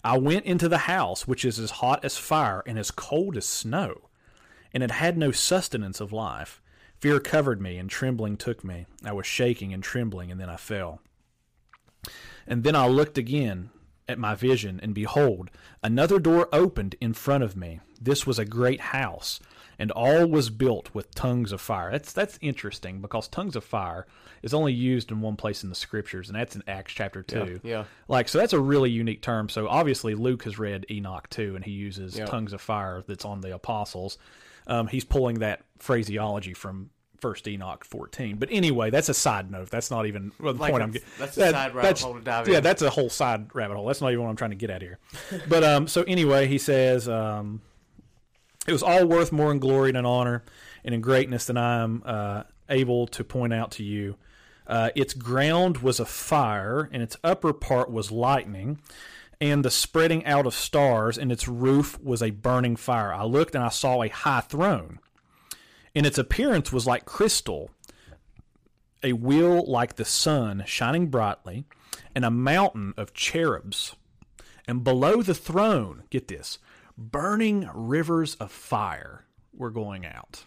[0.03, 3.47] I went into the house, which is as hot as fire and as cold as
[3.47, 4.08] snow,
[4.73, 6.61] and it had no sustenance of life.
[6.97, 8.85] Fear covered me, and trembling took me.
[9.05, 11.01] I was shaking and trembling, and then I fell.
[12.45, 13.69] And then I looked again
[14.07, 15.49] at my vision, and behold,
[15.83, 17.79] another door opened in front of me.
[18.01, 19.39] This was a great house
[19.79, 21.89] and all was built with tongues of fire.
[21.91, 24.05] That's that's interesting because tongues of fire
[24.43, 27.61] is only used in one place in the scriptures, and that's in Acts chapter two.
[27.63, 27.83] Yeah, yeah.
[28.09, 29.47] Like so, that's a really unique term.
[29.47, 32.25] So obviously Luke has read Enoch too, and he uses Yeah.
[32.25, 34.17] tongues of fire that's on the apostles.
[34.67, 38.37] Um, he's pulling that phraseology from First Enoch fourteen.
[38.37, 39.69] But anyway, that's a side note.
[39.69, 41.07] That's not even well, the Like point I'm getting.
[41.17, 42.63] that's a side rabbit hole to dive Yeah, in.
[42.63, 43.85] that's a whole side rabbit hole.
[43.87, 44.99] That's not even what I'm trying to get at here.
[45.49, 47.07] but um, so anyway, he says.
[47.09, 47.61] Um,
[48.67, 50.43] it was all worth more in glory and in honor
[50.83, 54.15] and in greatness than I am uh, able to point out to you.
[54.67, 58.79] Uh, its ground was a fire, and its upper part was lightning,
[59.41, 63.13] and the spreading out of stars, and its roof was a burning fire.
[63.13, 64.99] I looked and I saw a high throne,
[65.95, 67.71] and its appearance was like crystal,
[69.01, 71.63] a wheel like the sun shining brightly,
[72.13, 73.95] and a mountain of cherubs.
[74.67, 76.59] And below the throne, get this,
[76.97, 80.45] burning rivers of fire were going out.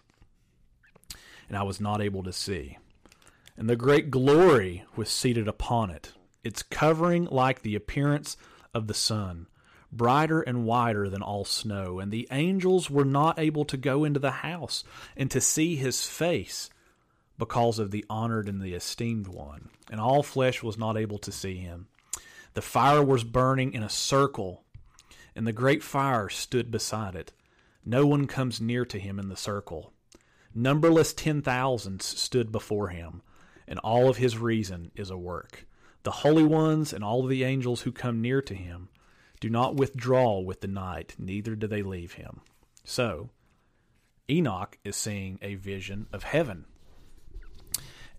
[1.49, 2.79] And I was not able to see.
[3.57, 6.13] And the great glory was seated upon it,
[6.45, 8.37] its covering like the appearance
[8.75, 9.47] of the sun,
[9.91, 11.99] brighter and whiter than all snow.
[11.99, 14.85] And the angels were not able to go into the house
[15.17, 16.71] and to see his face
[17.39, 19.69] because of the honored and the esteemed one.
[19.91, 21.89] And all flesh was not able to see him.
[22.55, 24.65] The fire was burning in a circle
[25.35, 27.33] and the great fire stood beside it.
[27.85, 29.93] No one comes near to him in the circle.
[30.55, 33.23] Numberless ten thousands stood before him,
[33.67, 35.67] and all of his reason is a work.
[36.03, 38.89] The holy ones and all the angels who come near to him
[39.41, 42.41] do not withdraw with the night, neither do they leave him.
[42.85, 43.31] So,
[44.31, 46.65] Enoch is seeing a vision of heaven.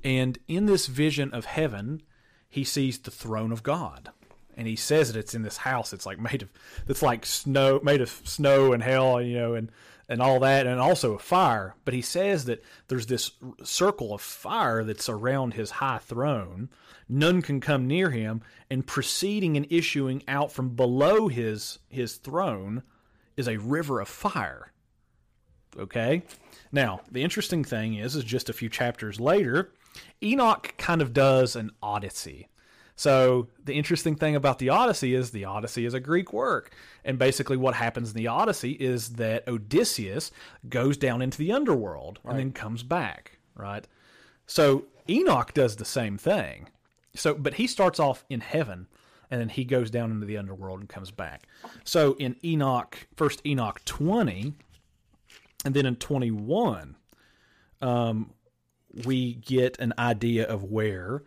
[0.03, 2.01] And in this vision of heaven,
[2.49, 4.09] he sees the throne of God.
[4.55, 5.93] And he says that it's in this house.
[5.93, 6.49] It's like made of,
[6.87, 9.71] it's like snow, made of snow and hell, you know, and
[10.09, 11.75] and all that, and also fire.
[11.85, 13.31] But he says that there's this
[13.63, 16.69] circle of fire that's around his high throne.
[17.07, 22.83] None can come near him, and proceeding and issuing out from below his his throne
[23.37, 24.71] is a river of fire.
[25.77, 26.23] Okay?
[26.71, 29.71] Now, the interesting thing is is just a few chapters later,
[30.21, 32.47] Enoch kind of does an odyssey.
[33.03, 36.73] So, the interesting thing about the Odyssey is the Odyssey is a Greek work.
[37.03, 40.31] And basically what happens in the Odyssey is that Odysseus
[40.69, 43.85] goes down into the underworld and then comes back, right?
[44.47, 46.69] So, Enoch does the same thing.
[47.13, 48.87] So, but he starts off in heaven
[49.29, 51.45] and then he goes down into the underworld and comes back.
[51.83, 54.53] So, in Enoch, first Enoch 20,
[55.65, 56.95] and then in 21,
[57.81, 58.31] um,
[59.03, 61.23] we get an idea of where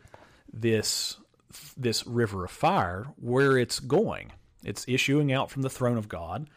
[0.50, 1.18] this
[1.76, 4.32] this river of fire where it's going.
[4.64, 6.48] It's issuing out from the throne of God,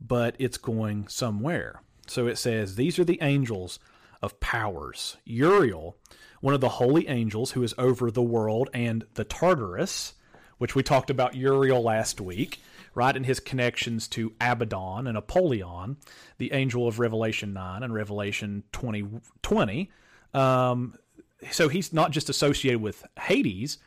[0.00, 1.82] but it's going somewhere.
[2.06, 3.78] So it says, These are the angels
[4.22, 5.16] of powers.
[5.24, 5.96] Uriel,
[6.40, 10.14] one of the holy angels who is over the world, and the Tartarus,
[10.58, 12.60] which we talked about Uriel last week,
[12.94, 15.98] right, and his connections to Abaddon and Apollyon,
[16.38, 19.20] the angel of Revelation 9 and Revelation 20.
[19.42, 19.90] 20.
[20.32, 20.94] Um,
[21.50, 23.78] so he's not just associated with Hades,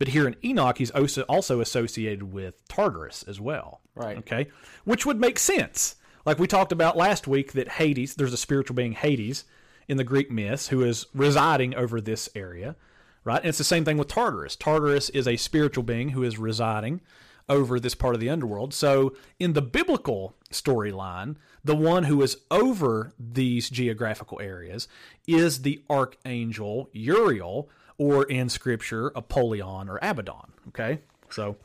[0.00, 3.82] but here in Enoch, he's also also associated with Tartarus as well.
[3.94, 4.16] Right.
[4.16, 4.48] Okay.
[4.84, 5.96] Which would make sense.
[6.24, 9.44] Like we talked about last week, that Hades, there's a spiritual being Hades
[9.88, 12.76] in the Greek myths who is residing over this area,
[13.24, 13.40] right?
[13.40, 14.56] And it's the same thing with Tartarus.
[14.56, 17.02] Tartarus is a spiritual being who is residing
[17.50, 18.72] over this part of the underworld.
[18.72, 24.88] So in the biblical storyline, the one who is over these geographical areas
[25.26, 27.68] is the archangel Uriel,
[28.00, 30.54] or in scripture, Apollyon or Abaddon.
[30.68, 31.00] Okay?
[31.28, 31.56] So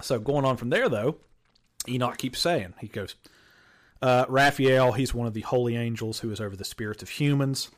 [0.00, 1.16] So going on from there, though,
[1.88, 3.16] Enoch keeps saying, he goes,
[4.00, 7.70] uh, Raphael, he's one of the holy angels who is over the spirits of humans.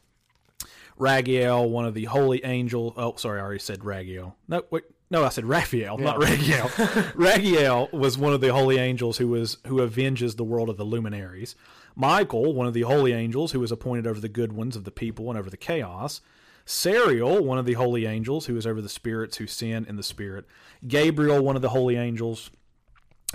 [0.98, 2.92] Ragiel, one of the holy angel.
[2.98, 4.34] Oh, sorry, I already said Ragiel.
[4.46, 6.68] No, wait, no, I said Raphael, not Ragiel.
[7.14, 10.84] Ragiel was one of the holy angels who was who avenges the world of the
[10.84, 11.54] luminaries.
[11.94, 14.90] Michael, one of the holy angels who was appointed over the good ones of the
[14.90, 16.20] people and over the chaos.
[16.68, 20.02] Sariel, one of the holy angels who is over the spirits who sin in the
[20.02, 20.44] spirit.
[20.86, 22.50] Gabriel, one of the holy angels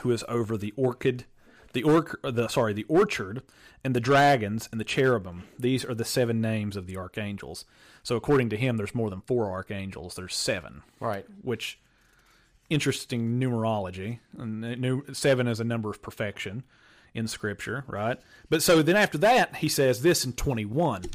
[0.02, 1.26] who is over the orchid,
[1.74, 3.42] the orc, the sorry, the orchard,
[3.84, 5.44] and the dragons and the cherubim.
[5.58, 7.66] These are the seven names of the archangels.
[8.04, 10.14] So according to him, there's more than four archangels.
[10.14, 11.26] There's seven, Right.
[11.42, 11.80] which
[12.70, 14.20] interesting numerology.
[14.38, 16.64] And seven is a number of perfection
[17.16, 18.20] in Scripture, right?
[18.50, 21.06] But so then after that, he says this in 21.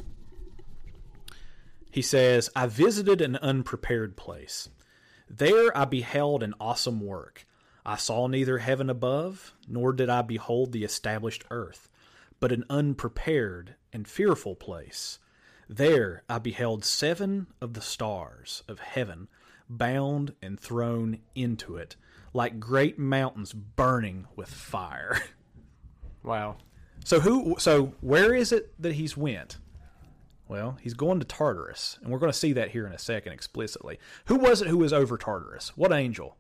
[1.91, 4.69] He says, I visited an unprepared place.
[5.29, 7.47] There I beheld an awesome work.
[7.85, 11.89] I saw neither heaven above, nor did I behold the established earth,
[12.41, 15.19] but an unprepared and fearful place.
[15.69, 19.29] There I beheld seven of the stars of heaven
[19.69, 21.97] bound and thrown into it,
[22.33, 25.21] like great mountains burning with fire.
[26.23, 26.57] Wow.
[27.05, 27.57] So who?
[27.59, 29.59] So where is it that he's went?
[30.49, 33.33] Well, he's going to Tartarus, and we're going to see that here in a second
[33.33, 33.99] explicitly.
[34.27, 35.77] Who was it who was over Tartarus?
[35.77, 36.37] What angel?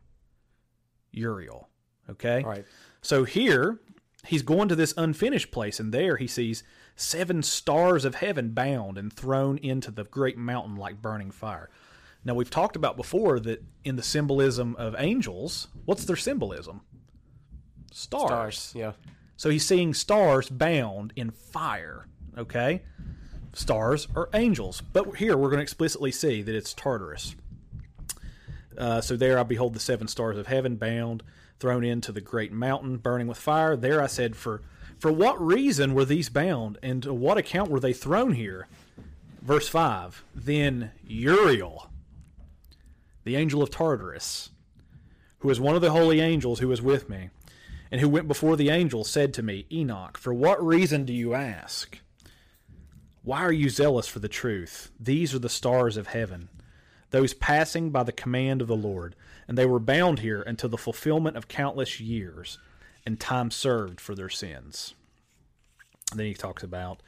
[1.12, 1.68] Uriel.
[2.08, 2.42] Okay.
[2.42, 2.64] Right.
[3.02, 3.80] So here
[4.26, 6.62] he's going to this unfinished place, and there he sees
[6.96, 11.70] seven stars of heaven bound and thrown into the great mountain like burning fire.
[12.24, 16.80] Now we've talked about before that in the symbolism of angels, what's their symbolism?
[17.92, 18.72] Stars.
[18.74, 18.92] Yeah.
[19.36, 22.06] So he's seeing stars bound in fire.
[22.36, 22.82] Okay?
[23.52, 24.82] Stars are angels.
[24.92, 27.34] But here we're going to explicitly see that it's Tartarus.
[28.76, 31.22] Uh, so there I behold the seven stars of heaven bound,
[31.58, 33.76] thrown into the great mountain, burning with fire.
[33.76, 34.62] There I said, For
[34.98, 38.66] for what reason were these bound, and to what account were they thrown here?
[39.40, 41.88] Verse 5 Then Uriel,
[43.22, 44.50] the angel of Tartarus,
[45.38, 47.30] who is one of the holy angels who was with me,
[47.92, 51.32] and who went before the angel, said to me, Enoch, for what reason do you
[51.32, 52.00] ask?
[53.22, 54.90] Why are you zealous for the truth?
[54.98, 56.48] These are the stars of heaven,
[57.11, 60.78] those passing by the command of the Lord, and they were bound here until the
[60.78, 62.59] fulfillment of countless years
[63.04, 64.94] and time served for their sins.
[66.11, 67.02] And then he talks about,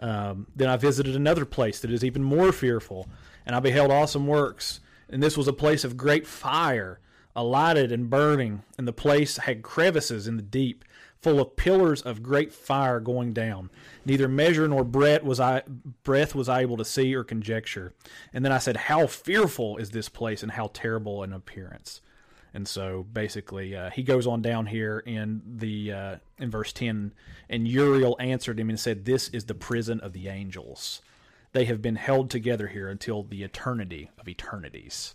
[0.00, 3.08] um, then I visited another place that is even more fearful,
[3.46, 4.80] and I beheld awesome works.
[5.08, 6.98] And this was a place of great fire,
[7.36, 10.84] alighted and burning, and the place had crevices in the deep,
[11.22, 13.70] full of pillars of great fire going down.
[14.04, 15.62] Neither measure nor breath was I
[16.02, 17.94] breath was I able to see or conjecture.
[18.32, 22.00] And then I said, How fearful is this place, and how terrible an appearance.
[22.54, 27.14] And so basically, uh, he goes on down here in the uh, in verse ten,
[27.48, 31.00] and Uriel answered him and said, "This is the prison of the angels.
[31.52, 35.14] They have been held together here until the eternity of eternities."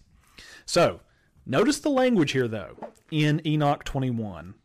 [0.65, 1.02] So
[1.46, 4.56] notice the language here, though, in Enoch twenty one.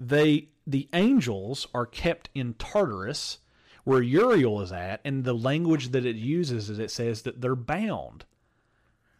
[0.00, 3.38] They the angels are kept in Tartarus,
[3.84, 7.54] where Uriel is at, and the language that it uses is it says that they're
[7.54, 8.24] bound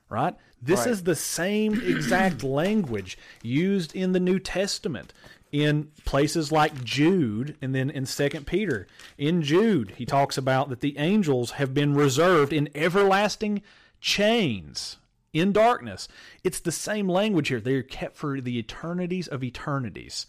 [0.09, 0.35] right?
[0.61, 0.89] This Right.
[0.89, 5.15] is the same exact language used in the New Testament
[5.53, 8.89] in places like Jude and then in Second Peter.
[9.17, 13.63] In Jude, he talks about that the angels have been reserved in everlasting
[14.01, 14.97] chains
[15.33, 16.09] in darkness.
[16.43, 17.61] It's the same language here.
[17.61, 20.27] They're kept for the eternities of eternities.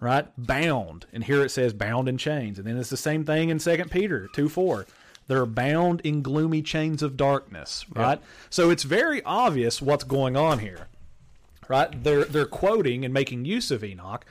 [0.00, 0.26] Right?
[0.38, 1.04] Bound.
[1.12, 2.58] And here it says bound in chains.
[2.58, 4.86] And then it's the same thing in Second Peter 2 4.
[5.26, 8.20] They're bound in gloomy chains of darkness, right?
[8.48, 10.88] So it's very obvious what's going on here,
[11.68, 12.02] right?
[12.02, 14.24] They're they're quoting and making use of Enoch,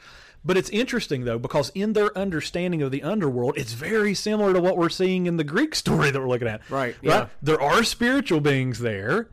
[0.43, 4.59] but it's interesting though because in their understanding of the underworld, it's very similar to
[4.59, 6.95] what we're seeing in the Greek story that we're looking at, Right, Right?
[7.01, 7.27] yeah.
[7.41, 9.29] There are spiritual beings there.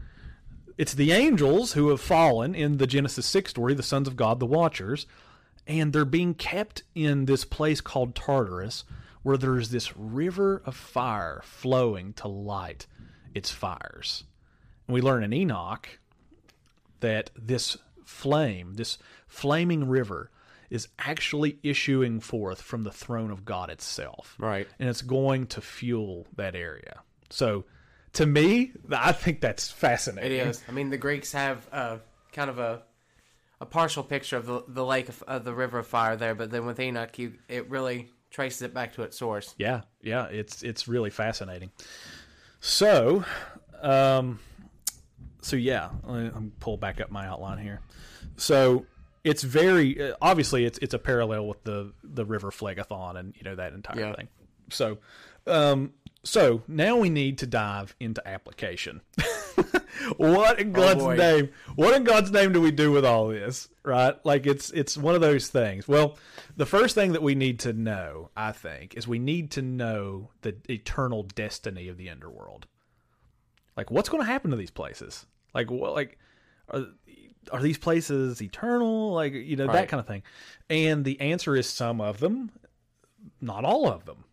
[0.79, 4.39] It's the angels who have fallen in the Genesis six story, the sons of God,
[4.39, 5.07] the Watchers,
[5.67, 8.85] and they're being kept in this place called Tartarus,
[9.23, 12.87] where there's this river of fire flowing to light
[13.35, 14.25] its fires.
[14.87, 15.99] And we learn in Enoch
[17.01, 20.31] that this flame, this flaming river,
[20.71, 24.37] is actually issuing forth from the throne of God itself.
[24.39, 24.67] Right.
[24.79, 27.01] And it's going to fuel that area.
[27.31, 27.65] So
[28.15, 30.39] to me, I think that's fascinating.
[30.39, 30.63] It is.
[30.69, 31.99] I mean, the Greeks have uh,
[32.33, 32.83] kind of a
[33.61, 36.51] a partial picture of the the lake of, of the river of fire there, but
[36.51, 39.55] then with Enoch, you, it really traces it back to its source.
[39.59, 41.71] Yeah, yeah, it's it's really fascinating.
[42.61, 43.25] So,
[43.83, 44.41] um,
[45.43, 47.81] so yeah, let me pull back up my outline here.
[48.37, 48.87] So
[49.25, 53.55] it's very obviously it's it's a parallel with the the river Phlegethon and you know
[53.55, 54.15] that entire Yeah.
[54.15, 54.29] thing.
[54.71, 54.99] So,
[55.47, 55.93] um,
[56.25, 59.01] so now we need to dive into application.
[60.17, 61.17] what in oh, God's boy.
[61.17, 61.51] name?
[61.75, 63.69] What in God's name do we do with all this?
[63.83, 64.15] Right?
[64.25, 65.87] Like it's it's one of those things.
[65.87, 66.19] Well,
[66.57, 70.31] the first thing that we need to know, I think, is we need to know
[70.43, 72.67] the eternal destiny of the underworld.
[73.77, 75.27] Like, what's going to happen to these places?
[75.55, 75.95] Like, what?
[75.95, 76.19] Like,
[76.71, 76.87] are
[77.53, 79.13] are these places eternal?
[79.13, 80.23] Like, you know, that kind of thing.
[80.69, 82.51] And the answer is some of them,
[83.41, 84.25] not all of them.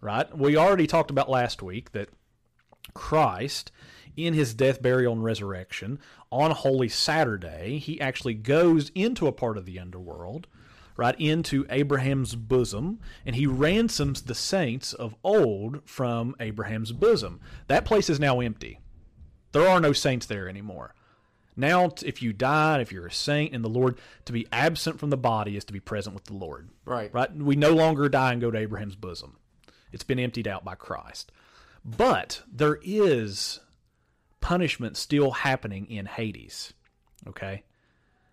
[0.00, 0.34] Right?
[0.36, 2.08] We already talked about last week that
[2.94, 3.70] Christ,
[4.16, 5.98] in his death, burial, and resurrection,
[6.30, 10.46] on Holy Saturday, he actually goes into a part of the underworld,
[10.96, 17.40] right, into Abraham's bosom, and he ransoms the saints of old from Abraham's bosom.
[17.68, 18.78] That place is now empty.
[19.52, 20.94] There are no saints there anymore.
[21.56, 25.10] Now, if you died, if you're a saint in the Lord, to be absent from
[25.10, 26.70] the body is to be present with the Lord.
[26.84, 27.12] Right.
[27.12, 27.34] Right?
[27.34, 29.36] We no longer die and go to Abraham's bosom.
[29.92, 31.32] It's been emptied out by Christ.
[31.84, 33.60] But there is
[34.40, 36.72] punishment still happening in Hades.
[37.26, 37.64] Okay?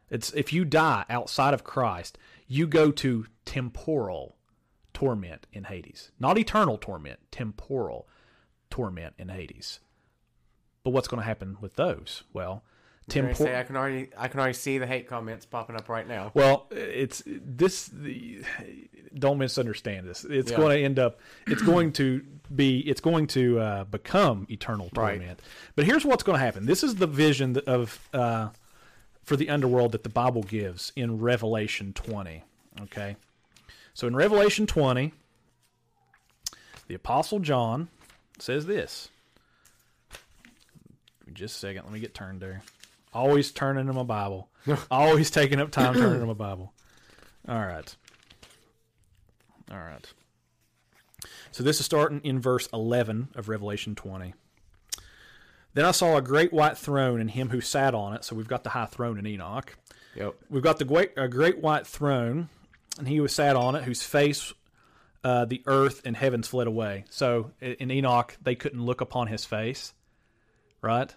[0.09, 4.37] It's if you die outside of Christ, you go to temporal
[4.93, 6.11] torment in Hades.
[6.19, 8.07] Not eternal torment, temporal
[8.69, 9.79] torment in Hades.
[10.83, 12.23] But what's going to happen with those?
[12.31, 12.63] Well,
[13.09, 16.31] Can I, can already I can already see the hate comments popping up right now.
[16.33, 17.85] well, it's this.
[17.87, 18.43] The,
[19.17, 20.25] don't misunderstand this.
[20.25, 20.57] It's Yeah.
[20.57, 21.19] going to end up.
[21.47, 22.21] It's going to
[22.53, 22.79] be.
[22.81, 25.17] It's going to uh, become eternal Right.
[25.19, 25.39] torment.
[25.75, 26.65] But here's what's going to happen.
[26.65, 28.49] This is the vision of uh,
[29.23, 32.43] for the underworld that the Bible gives in Revelation 20.
[32.81, 33.15] Okay,
[33.93, 35.13] so in Revelation 20,
[36.87, 37.87] the Apostle John
[38.37, 39.09] says this.
[41.33, 41.83] Just a second.
[41.85, 42.61] Let me get turned there.
[43.13, 44.49] Always turning to my Bible.
[44.91, 46.73] Always taking up time turning to my Bible.
[47.47, 47.95] All right.
[49.71, 50.05] All right.
[51.51, 54.33] So this is starting in verse 11 of Revelation 20.
[55.73, 58.23] Then I saw a great white throne and him who sat on it.
[58.23, 59.77] So we've got the high throne in Enoch.
[60.15, 60.35] Yep.
[60.49, 62.49] We've got the great, a great white throne,
[62.97, 64.53] and he who sat on it, whose face
[65.23, 67.05] uh, the earth and heavens fled away.
[67.09, 69.93] So in Enoch, they couldn't look upon his face,
[70.81, 71.13] right?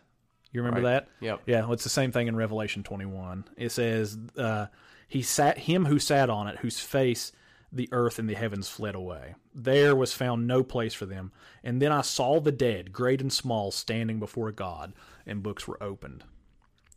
[0.53, 1.05] You remember Right.
[1.05, 1.09] that?
[1.21, 1.43] Yep.
[1.47, 3.45] Yeah, well, it's the same thing in Revelation 21.
[3.57, 4.67] It says, uh,
[5.07, 7.33] "He sat him who sat on it, whose face
[7.73, 9.37] the earth and the heavens fled away.
[9.55, 11.31] There was found no place for them.
[11.63, 14.93] And then I saw the dead, great and small, standing before God,
[15.25, 16.25] and books were opened."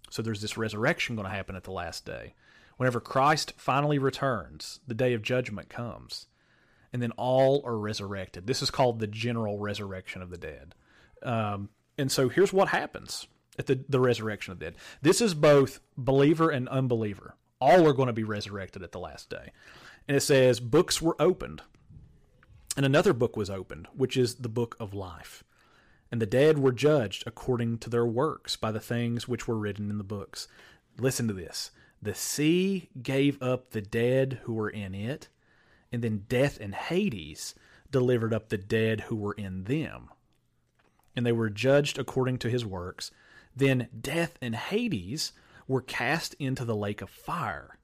[0.09, 2.33] So there's this resurrection going to happen at the last day.
[2.77, 6.25] Whenever Christ finally returns, the day of judgment comes,
[6.91, 8.47] and then all are resurrected.
[8.47, 10.73] This is called the general resurrection of the dead.
[11.21, 13.27] Um, and so here's what happens
[13.57, 14.75] at the, the resurrection of the dead.
[15.01, 17.35] This is both believer and unbeliever.
[17.59, 19.51] All are going to be resurrected at the last day.
[20.07, 21.61] And it says, books were opened.
[22.75, 25.43] And another book was opened, which is the book of life.
[26.11, 29.89] And the dead were judged according to their works by the things which were written
[29.89, 30.47] in the books.
[30.97, 31.71] Listen to this.
[32.01, 35.29] The sea gave up the dead who were in it,
[35.91, 37.55] and then death and Hades
[37.89, 40.09] delivered up the dead who were in them.
[41.15, 43.11] And they were judged according to his works.
[43.55, 45.33] Then death and Hades
[45.67, 47.77] were cast into the lake of fire.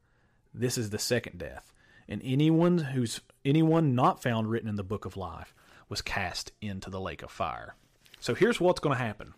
[0.53, 1.71] This is the second death.
[2.07, 5.53] And anyone who's anyone not found written in the book of life
[5.87, 7.75] was cast into the lake of fire.
[8.19, 9.33] So here's what's going to happen.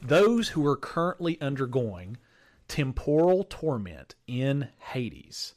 [0.00, 2.16] Those who are currently undergoing
[2.66, 5.54] temporal torment in Hades,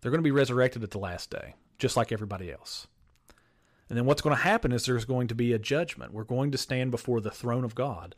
[0.00, 2.86] they're going to be resurrected at the last day, just like everybody else.
[3.88, 6.12] And then what's going to happen is there's going to be a judgment.
[6.12, 8.14] We're going to stand before the throne of God.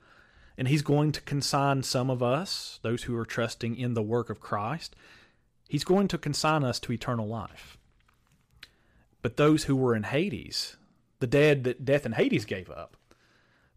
[0.57, 4.31] And he's going to consign some of us, those who are trusting in the work
[4.31, 4.95] of Christ,
[5.69, 7.77] he's going to consign us to eternal life.
[9.21, 10.77] But those who were in Hades,
[11.19, 12.97] the dead that death and Hades gave up,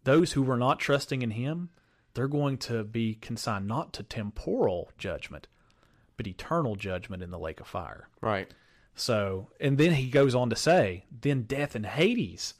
[0.04, 1.70] those who were not trusting in him,
[2.14, 5.48] they're going to be consigned not to temporal judgment,
[6.16, 8.10] but eternal judgment in the lake of fire.
[8.22, 8.52] Right.
[8.96, 12.56] So, and then he goes on to say, then death and Hades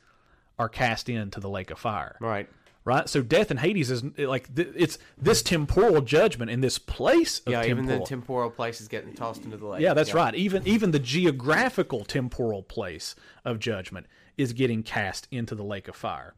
[0.59, 2.15] are cast into the lake of fire.
[2.20, 2.47] Right.
[2.88, 3.09] Right?
[3.09, 7.51] So death and Hades is like th- it's this temporal judgment in this place of
[7.51, 7.65] Yeah.
[7.65, 9.81] Even the temporal place is getting tossed into the lake.
[9.81, 10.33] yeah, that's right.
[10.33, 13.13] Even even the geographical temporal place
[13.43, 14.05] of judgment
[14.38, 16.33] is getting cast into the lake of fire.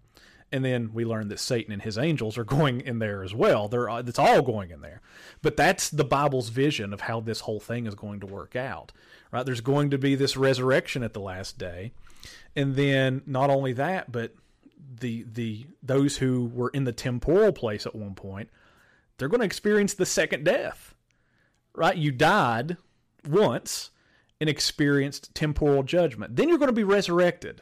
[0.52, 3.68] And then we learn that Satan and his angels are going in there as well.
[3.68, 5.02] They're uh, it's all going in there.
[5.43, 8.91] But that's the Bible's vision of how this whole thing is going to work out.
[9.32, 9.45] Right?
[9.45, 11.91] There's going to be this resurrection at the last day.
[12.56, 14.34] And then not only that, but
[15.00, 18.50] the the those who were in the temporal place at one point,
[19.18, 20.96] they're going to experience the second death
[21.80, 21.98] right?
[21.98, 22.78] You died
[23.28, 23.92] once
[24.40, 26.36] and experienced temporal judgment.
[26.36, 27.62] Then you're going to be resurrected.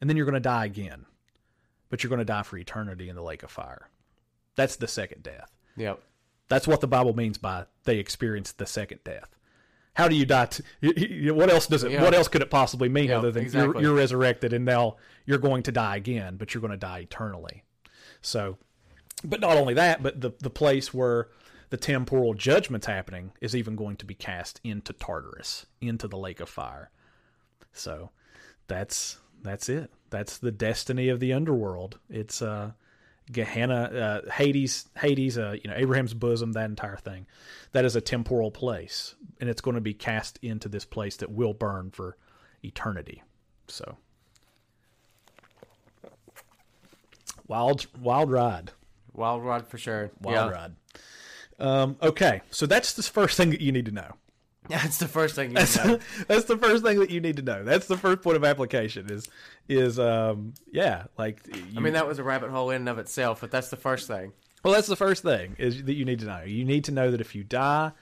[0.00, 1.06] And then you're going to die again.
[1.88, 3.88] But you're going to die for eternity in the lake of fire.
[4.56, 5.50] That's the second death.
[5.76, 6.00] Yep.
[6.48, 9.35] That's what the Bible means by they experienced the second death.
[9.96, 10.44] How do you die?
[10.44, 11.92] To, what else does it?
[11.92, 12.02] Yeah.
[12.02, 13.80] What else could it possibly mean Yeah, other than exactly.
[13.80, 16.98] you're, you're resurrected and now you're going to die again, but you're going to die
[16.98, 17.64] eternally.
[18.20, 18.58] So,
[19.24, 21.28] but not only that, but the the place where
[21.70, 26.40] the temporal judgment's happening is even going to be cast into Tartarus, into the lake
[26.40, 26.90] of fire.
[27.72, 28.10] So,
[28.68, 29.90] that's that's it.
[30.10, 31.98] That's the destiny of the underworld.
[32.10, 32.72] It's uh
[33.30, 37.26] Gehenna, uh, Hades, Hades, uh, you know, Abraham's bosom, that entire thing.
[37.72, 41.30] That is a temporal place, and it's going to be cast into this place that
[41.30, 42.16] will burn for
[42.62, 43.22] eternity.
[43.68, 43.96] So,
[47.48, 48.70] wild, wild ride,
[49.12, 50.10] Wild ride for sure.
[50.20, 50.56] wild yeah.
[50.56, 50.72] ride.
[51.58, 54.12] Um, okay, so that's the first thing that you need to know.
[54.68, 55.98] That's the first thing you That's, know.
[56.28, 57.64] that's the first thing that you need to know.
[57.64, 59.10] That's the first point of application.
[59.10, 59.28] Is
[59.68, 61.40] is um yeah like
[61.76, 64.06] I mean, that was a rabbit hole in and of itself, but that's the first
[64.06, 64.32] thing.
[64.64, 66.42] Well, that's the first thing is that you need to know.
[66.42, 67.92] You need to know that if you die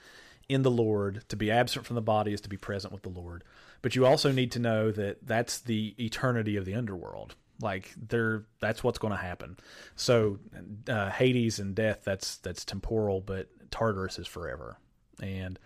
[0.48, 3.08] in the Lord, to be absent from the body is to be present with the
[3.08, 3.44] Lord.
[3.82, 7.34] But you also need to know that that's the eternity of the underworld.
[7.60, 9.58] Like there, that's what's going to happen.
[9.94, 10.38] So
[10.88, 14.78] uh, Hades and death, that's that's temporal, but Tartarus is forever.
[15.22, 15.58] And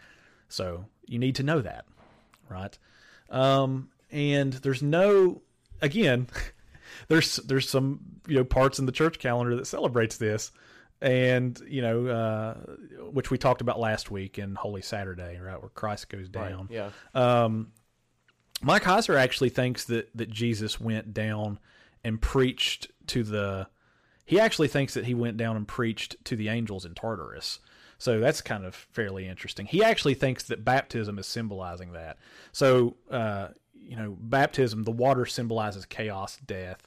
[0.48, 1.84] so you need to know that,
[2.48, 2.76] right?
[3.30, 5.42] Um, and there's no,
[5.80, 6.28] again,
[7.08, 10.50] there's there's some you know parts in the church calendar that celebrates this,
[11.00, 12.54] and you know uh,
[13.10, 16.68] which we talked about last week in Holy Saturday, right, where Christ goes down.
[16.70, 16.90] Yeah.
[17.14, 17.72] Um,
[18.60, 21.58] Mike Heiser actually thinks that that Jesus went down
[22.04, 23.68] and preached to the.
[24.24, 27.60] He actually thinks that he went down and preached to the angels in Tartarus.
[27.98, 29.66] So that's kind of fairly interesting.
[29.66, 32.18] He actually thinks that baptism is symbolizing that.
[32.52, 36.86] So, uh, you know, baptism, the water symbolizes chaos, death,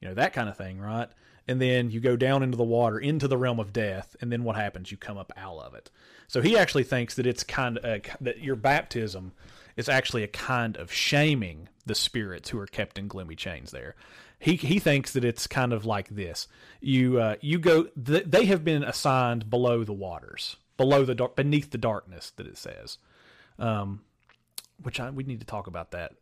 [0.00, 1.08] you know, that kind of thing, right?
[1.48, 4.44] And then you go down into the water, into the realm of death, and then
[4.44, 4.90] what happens?
[4.90, 5.90] You come up out of it.
[6.28, 9.32] So he actually thinks that it's kind of a, that your baptism
[9.76, 13.96] is actually a kind of shaming the spirits who are kept in gloomy chains there.
[14.42, 16.48] He he thinks that it's kind of like this.
[16.80, 17.84] You uh, you go.
[18.04, 22.46] Th- they have been assigned below the waters, below the dark, beneath the darkness that
[22.48, 22.98] it says.
[23.58, 24.02] Um,
[24.82, 26.14] which I, we need to talk about that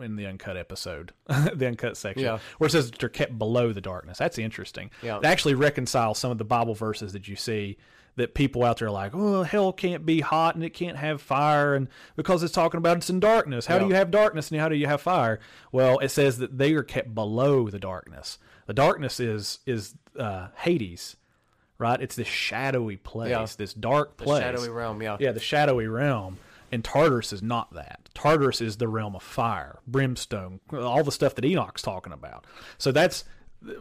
[0.00, 2.38] in the uncut episode, the uncut section, Yeah.
[2.58, 4.18] where it says that they're kept below the darkness.
[4.18, 4.90] That's interesting.
[5.02, 5.16] Yeah.
[5.18, 7.76] It actually reconciles some of the Bible verses that you see
[8.16, 11.20] that people out there are like, oh, hell can't be hot and it can't have
[11.20, 13.66] fire, and because it's talking about it's in darkness.
[13.66, 15.40] How do you have darkness and how do you have fire?
[15.72, 18.38] Well, it says that they are kept below the darkness.
[18.66, 21.16] The darkness is is uh, Hades,
[21.78, 22.00] right?
[22.00, 23.46] It's this shadowy place, Yeah.
[23.56, 24.26] this dark place.
[24.26, 25.02] The place shadowy realm.
[25.02, 25.16] Yeah.
[25.20, 26.38] yeah, the shadowy realm.
[26.72, 28.08] And Tartarus is not that.
[28.14, 32.46] Tartarus is the realm of fire, brimstone, all the stuff that Enoch's talking about.
[32.78, 33.22] So that's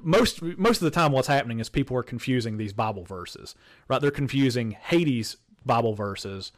[0.01, 3.55] most most of the time what's happening is people are confusing these Bible verses.
[3.87, 4.01] Right?
[4.01, 6.51] They're confusing Hades Bible verses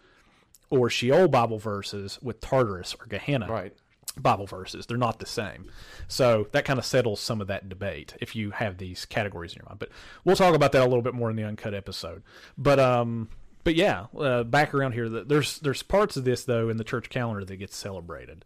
[0.69, 3.73] or Sheol Bible verses with Tartarus or Gehenna Right.
[4.17, 4.85] Bible verses.
[4.85, 5.69] They're not the same.
[6.07, 9.57] So that kind of settles some of that debate if you have these categories in
[9.57, 9.79] your mind.
[9.79, 9.89] But
[10.23, 12.23] we'll talk about that a little bit more in the uncut episode.
[12.57, 13.29] But um
[13.63, 16.83] but yeah, uh, back around here th- there's there's parts of this though in the
[16.83, 18.45] church calendar that gets celebrated.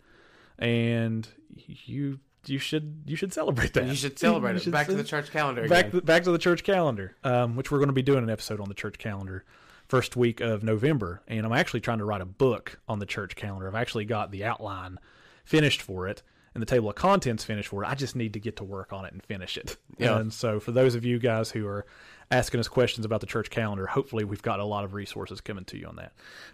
[0.57, 2.19] And you
[2.50, 3.88] you should you should celebrate that.
[3.88, 4.64] You should celebrate You it.
[4.64, 6.02] should Back to the church calendar back again.
[6.02, 8.60] to, back to the church calendar, um, which we're going to be doing an episode
[8.60, 9.43] on the church calendar
[9.88, 13.36] first week of November, and I'm actually trying to write a book on the church
[13.36, 13.68] calendar.
[13.68, 15.00] I've actually got the outline
[15.43, 16.22] finished for it
[16.54, 17.88] and the table of contents finished for it.
[17.88, 19.78] I just need to get to work on it and finish it.
[19.97, 20.20] Yeah.
[20.20, 21.86] And so, for those of you guys who are
[22.32, 25.66] asking us questions about the church calendar, hopefully we've got a lot of resources coming
[25.66, 26.14] to you on that.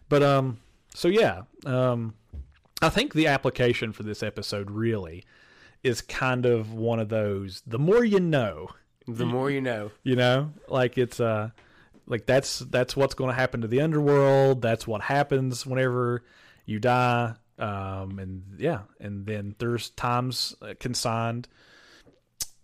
[0.10, 0.60] But um,
[0.94, 2.14] so yeah, um,
[2.82, 5.26] I think the application for this episode really
[5.86, 7.62] is kind of one of those.
[7.68, 8.70] The more you know,
[9.08, 9.92] the more you know.
[10.04, 10.52] you know?
[10.68, 11.52] Like it's uh
[12.08, 14.62] like that's that's what's going to happen to the underworld.
[14.64, 16.24] That's what happens whenever
[16.66, 17.36] you die.
[17.60, 18.82] Um and yeah.
[19.00, 21.48] And then there's times uh, consigned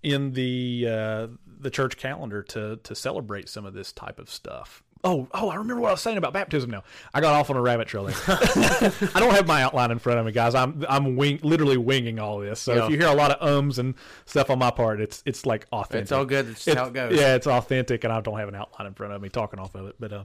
[0.01, 4.83] in the uh the church calendar to to celebrate some of this type of stuff
[5.03, 5.49] Oh, oh!
[5.49, 6.69] I remember what I was saying about baptism.
[6.69, 6.83] Now
[7.13, 8.03] I got off on a rabbit trail.
[8.05, 8.15] There.
[8.27, 10.53] I don't have my outline in front of me, guys.
[10.53, 12.59] I'm I'm wing, literally winging all this.
[12.59, 12.85] So Yeah.
[12.85, 13.95] if you hear a lot of ums and
[14.25, 16.03] stuff on my part, it's it's like authentic.
[16.03, 16.49] It's all good.
[16.49, 17.19] It's It's- how it goes.
[17.19, 19.73] Yeah, it's authentic, and I don't have an outline in front of me talking off
[19.73, 19.95] of it.
[19.99, 20.23] But uh,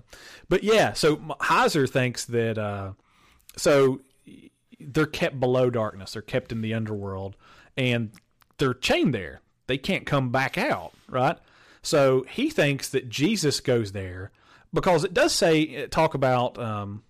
[0.51, 0.93] but yeah.
[0.93, 2.93] So Heiser thinks that uh,
[3.57, 4.01] so
[4.79, 6.13] they're kept below darkness.
[6.13, 7.35] They're kept in the underworld,
[7.79, 8.11] and
[8.59, 9.41] they're chained there.
[9.69, 11.39] They can't come back out, right?
[11.83, 14.33] So he thinks that Jesus goes there,
[14.77, 16.59] because it does say talk about.
[16.59, 17.03] Um,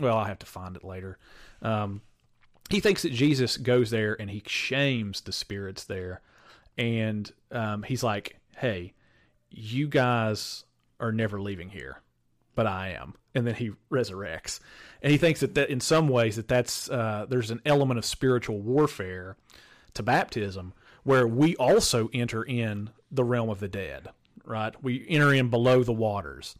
[0.00, 1.18] well, I have to find it later.
[1.60, 2.00] Um,
[2.70, 6.22] he thinks that Jesus goes there and he shames the spirits there,
[6.76, 8.94] and um, he's like, "Hey,
[9.50, 10.64] you guys
[10.98, 12.00] are never leaving here,
[12.54, 14.58] but I am." And then he resurrects,
[15.02, 18.04] and he thinks that, that in some ways that that's uh, there's an element of
[18.04, 19.36] spiritual warfare
[19.94, 20.72] to baptism
[21.04, 24.08] where we also enter in the realm of the dead,
[24.44, 24.74] right?
[24.82, 26.54] We enter in below the waters,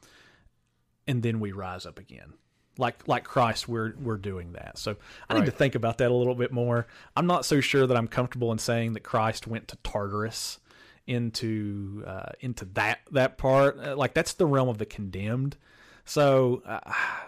[1.07, 2.35] and then we rise up again
[2.79, 4.79] like like Christ, we're we're doing that.
[4.79, 4.97] So
[5.29, 6.87] I need to think about that a little bit more.
[7.17, 10.59] I'm not so sure that I'm comfortable in saying that Christ went to Tartarus
[11.07, 13.79] into uh, into that that part.
[13.79, 15.57] Uh, like that's the realm of the condemned.
[16.05, 16.81] So uh,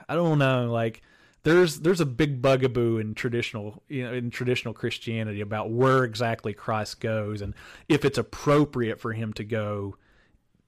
[0.08, 0.70] I don't know.
[0.72, 1.02] Like
[1.42, 6.54] there's there's a big bugaboo in traditional you know in traditional Christianity about where exactly
[6.54, 7.54] Christ goes and
[7.88, 9.96] if it's appropriate for him to go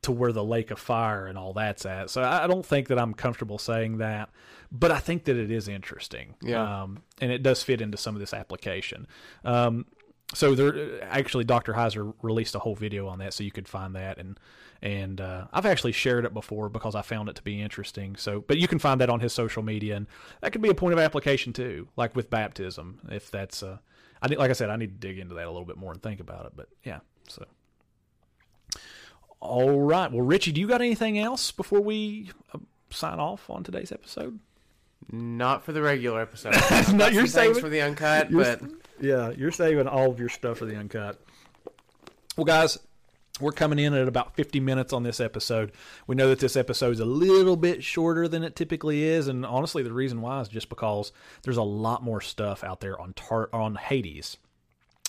[0.06, 2.10] to where the lake of fire and all that's at.
[2.10, 4.30] So I don't think that I'm comfortable saying that,
[4.70, 6.36] but I think that it is interesting.
[6.40, 6.82] Yeah.
[6.82, 9.08] Um, and it does fit into some of this application.
[9.44, 9.86] Um,
[10.32, 11.72] so there, actually, Dr.
[11.72, 14.38] Heiser released a whole video on that, so you could find that, and
[14.80, 18.14] and uh, I've actually shared it before because I found it to be interesting.
[18.16, 20.06] So, but you can find that on his social media, and
[20.40, 23.62] that could be a point of application too, like with baptism, if that's.
[23.62, 23.78] Uh,
[24.22, 25.92] I need, like I said, I need to dig into that a little bit more
[25.92, 26.52] and think about it.
[26.56, 27.44] But yeah, so.
[29.40, 30.10] All right.
[30.10, 32.58] Well, Ritchie, do you got anything else before we uh,
[32.90, 34.38] sign off on today's episode?
[35.12, 36.54] Not for the regular episode.
[36.92, 38.60] No, Got you're things saving- for the uncut, but
[39.00, 41.20] Yeah, you're saving all of your stuff for the uncut.
[42.36, 42.78] Well, guys,
[43.40, 45.72] we're coming in at about 50 minutes on this episode.
[46.06, 49.44] We know that this episode is a little bit shorter than it typically is, and
[49.46, 51.12] honestly, the reason why is just because
[51.42, 54.38] there's a lot more stuff out there on Tar- on Hades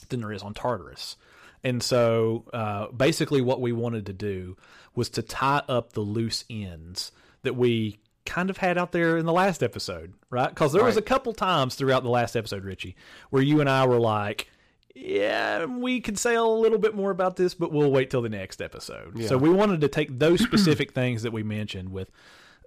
[0.09, 1.15] than there is on Tartarus.
[1.63, 4.57] And so, uh, basically, what we wanted to do
[4.95, 7.11] was to tie up the loose ends
[7.43, 10.49] that we kind of had out there in the last episode, right?
[10.49, 12.95] Because there was a couple times throughout the last episode, Ritchie,
[13.29, 14.49] where you and I were like,
[14.93, 18.29] yeah, we could say a little bit more about this, but we'll wait till the
[18.29, 19.13] next episode.
[19.27, 22.11] So we wanted to take those specific things that we mentioned with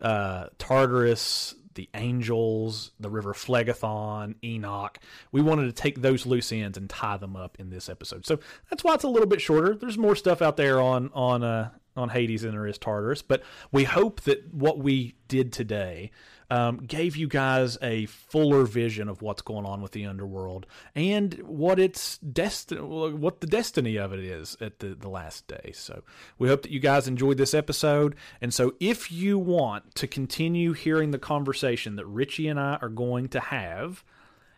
[0.01, 4.99] uh, Tartarus, the angels, the river Phlegethon, Enoch.
[5.33, 8.27] We wanted to take those loose ends and tie them up in this episode.
[8.27, 9.75] So that's why it's a little bit shorter.
[9.75, 13.43] There's more stuff out there on on uh, on Hades and there is Tartarus, but
[13.73, 16.11] we hope that what we did today
[16.51, 21.35] um, gave you guys a fuller vision of what's going on with the underworld and
[21.47, 25.71] what its destiny, what the destiny of it is at the, the last day.
[25.73, 26.03] So
[26.39, 28.17] we hope that you guys enjoyed this episode.
[28.41, 32.89] And so if you want to continue hearing the conversation that Ritchie and I are
[32.89, 34.05] going to have,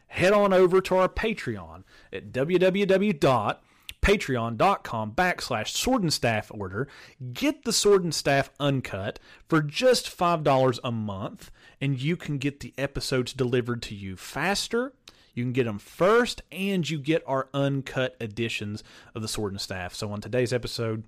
[0.06, 3.56] head on over to our Patreon at www
[4.02, 6.88] patreon.com backslash sword and staff order
[7.32, 12.60] get the sword and staff uncut for just $5 a month and you can get
[12.60, 14.92] the episodes delivered to you faster.
[15.34, 18.84] You can get them first and you get our uncut editions
[19.16, 19.92] of the sword and staff.
[19.92, 21.02] So on today's episode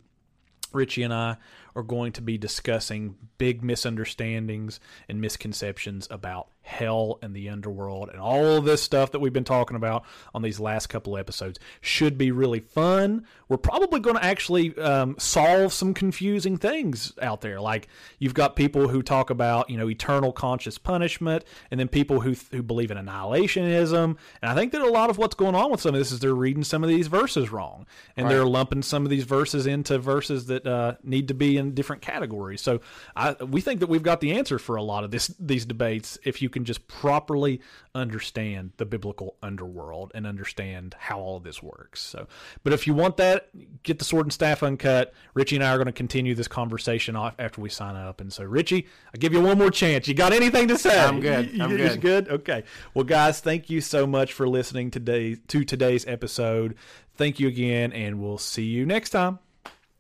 [0.72, 1.36] Ritchie and I
[1.76, 8.18] are going to be discussing big misunderstandings and misconceptions about hell and the underworld and
[8.18, 10.04] all of this stuff that we've been talking about
[10.34, 11.58] on these last couple episodes.
[11.82, 13.26] Should be really fun.
[13.48, 17.60] We're probably going to actually um, solve some confusing things out there.
[17.60, 17.88] Like
[18.18, 22.34] you've got people who talk about you know eternal conscious punishment, and then people who
[22.50, 24.16] who believe in annihilationism.
[24.42, 26.20] And I think that a lot of what's going on with some of this is
[26.20, 27.86] they're reading some of these verses wrong,
[28.16, 31.74] and they're lumping some of these verses into verses that uh, need to be in
[31.74, 32.62] different categories.
[32.62, 32.80] So
[33.14, 36.18] I, we think that we've got the answer for a lot of this these debates
[36.24, 37.61] if you can just properly
[37.94, 42.00] understand the biblical underworld and understand how all of this works.
[42.00, 42.26] So,
[42.62, 43.50] but if you want that,
[43.82, 45.12] get the sword and staff uncut.
[45.34, 48.20] Ritchie and I are going to continue this conversation off after we sign up.
[48.22, 50.09] And so, Ritchie, I give you one more chance.
[50.09, 50.98] You got anything to say?
[50.98, 51.52] I'm good.
[51.52, 52.00] You- I'm you good.
[52.00, 52.28] good.
[52.28, 52.64] Okay.
[52.94, 56.76] Well, guys, thank you so much for listening today to today's episode.
[57.16, 59.38] Thank you again, and we'll see you next time.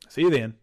[0.08, 0.54] See you then.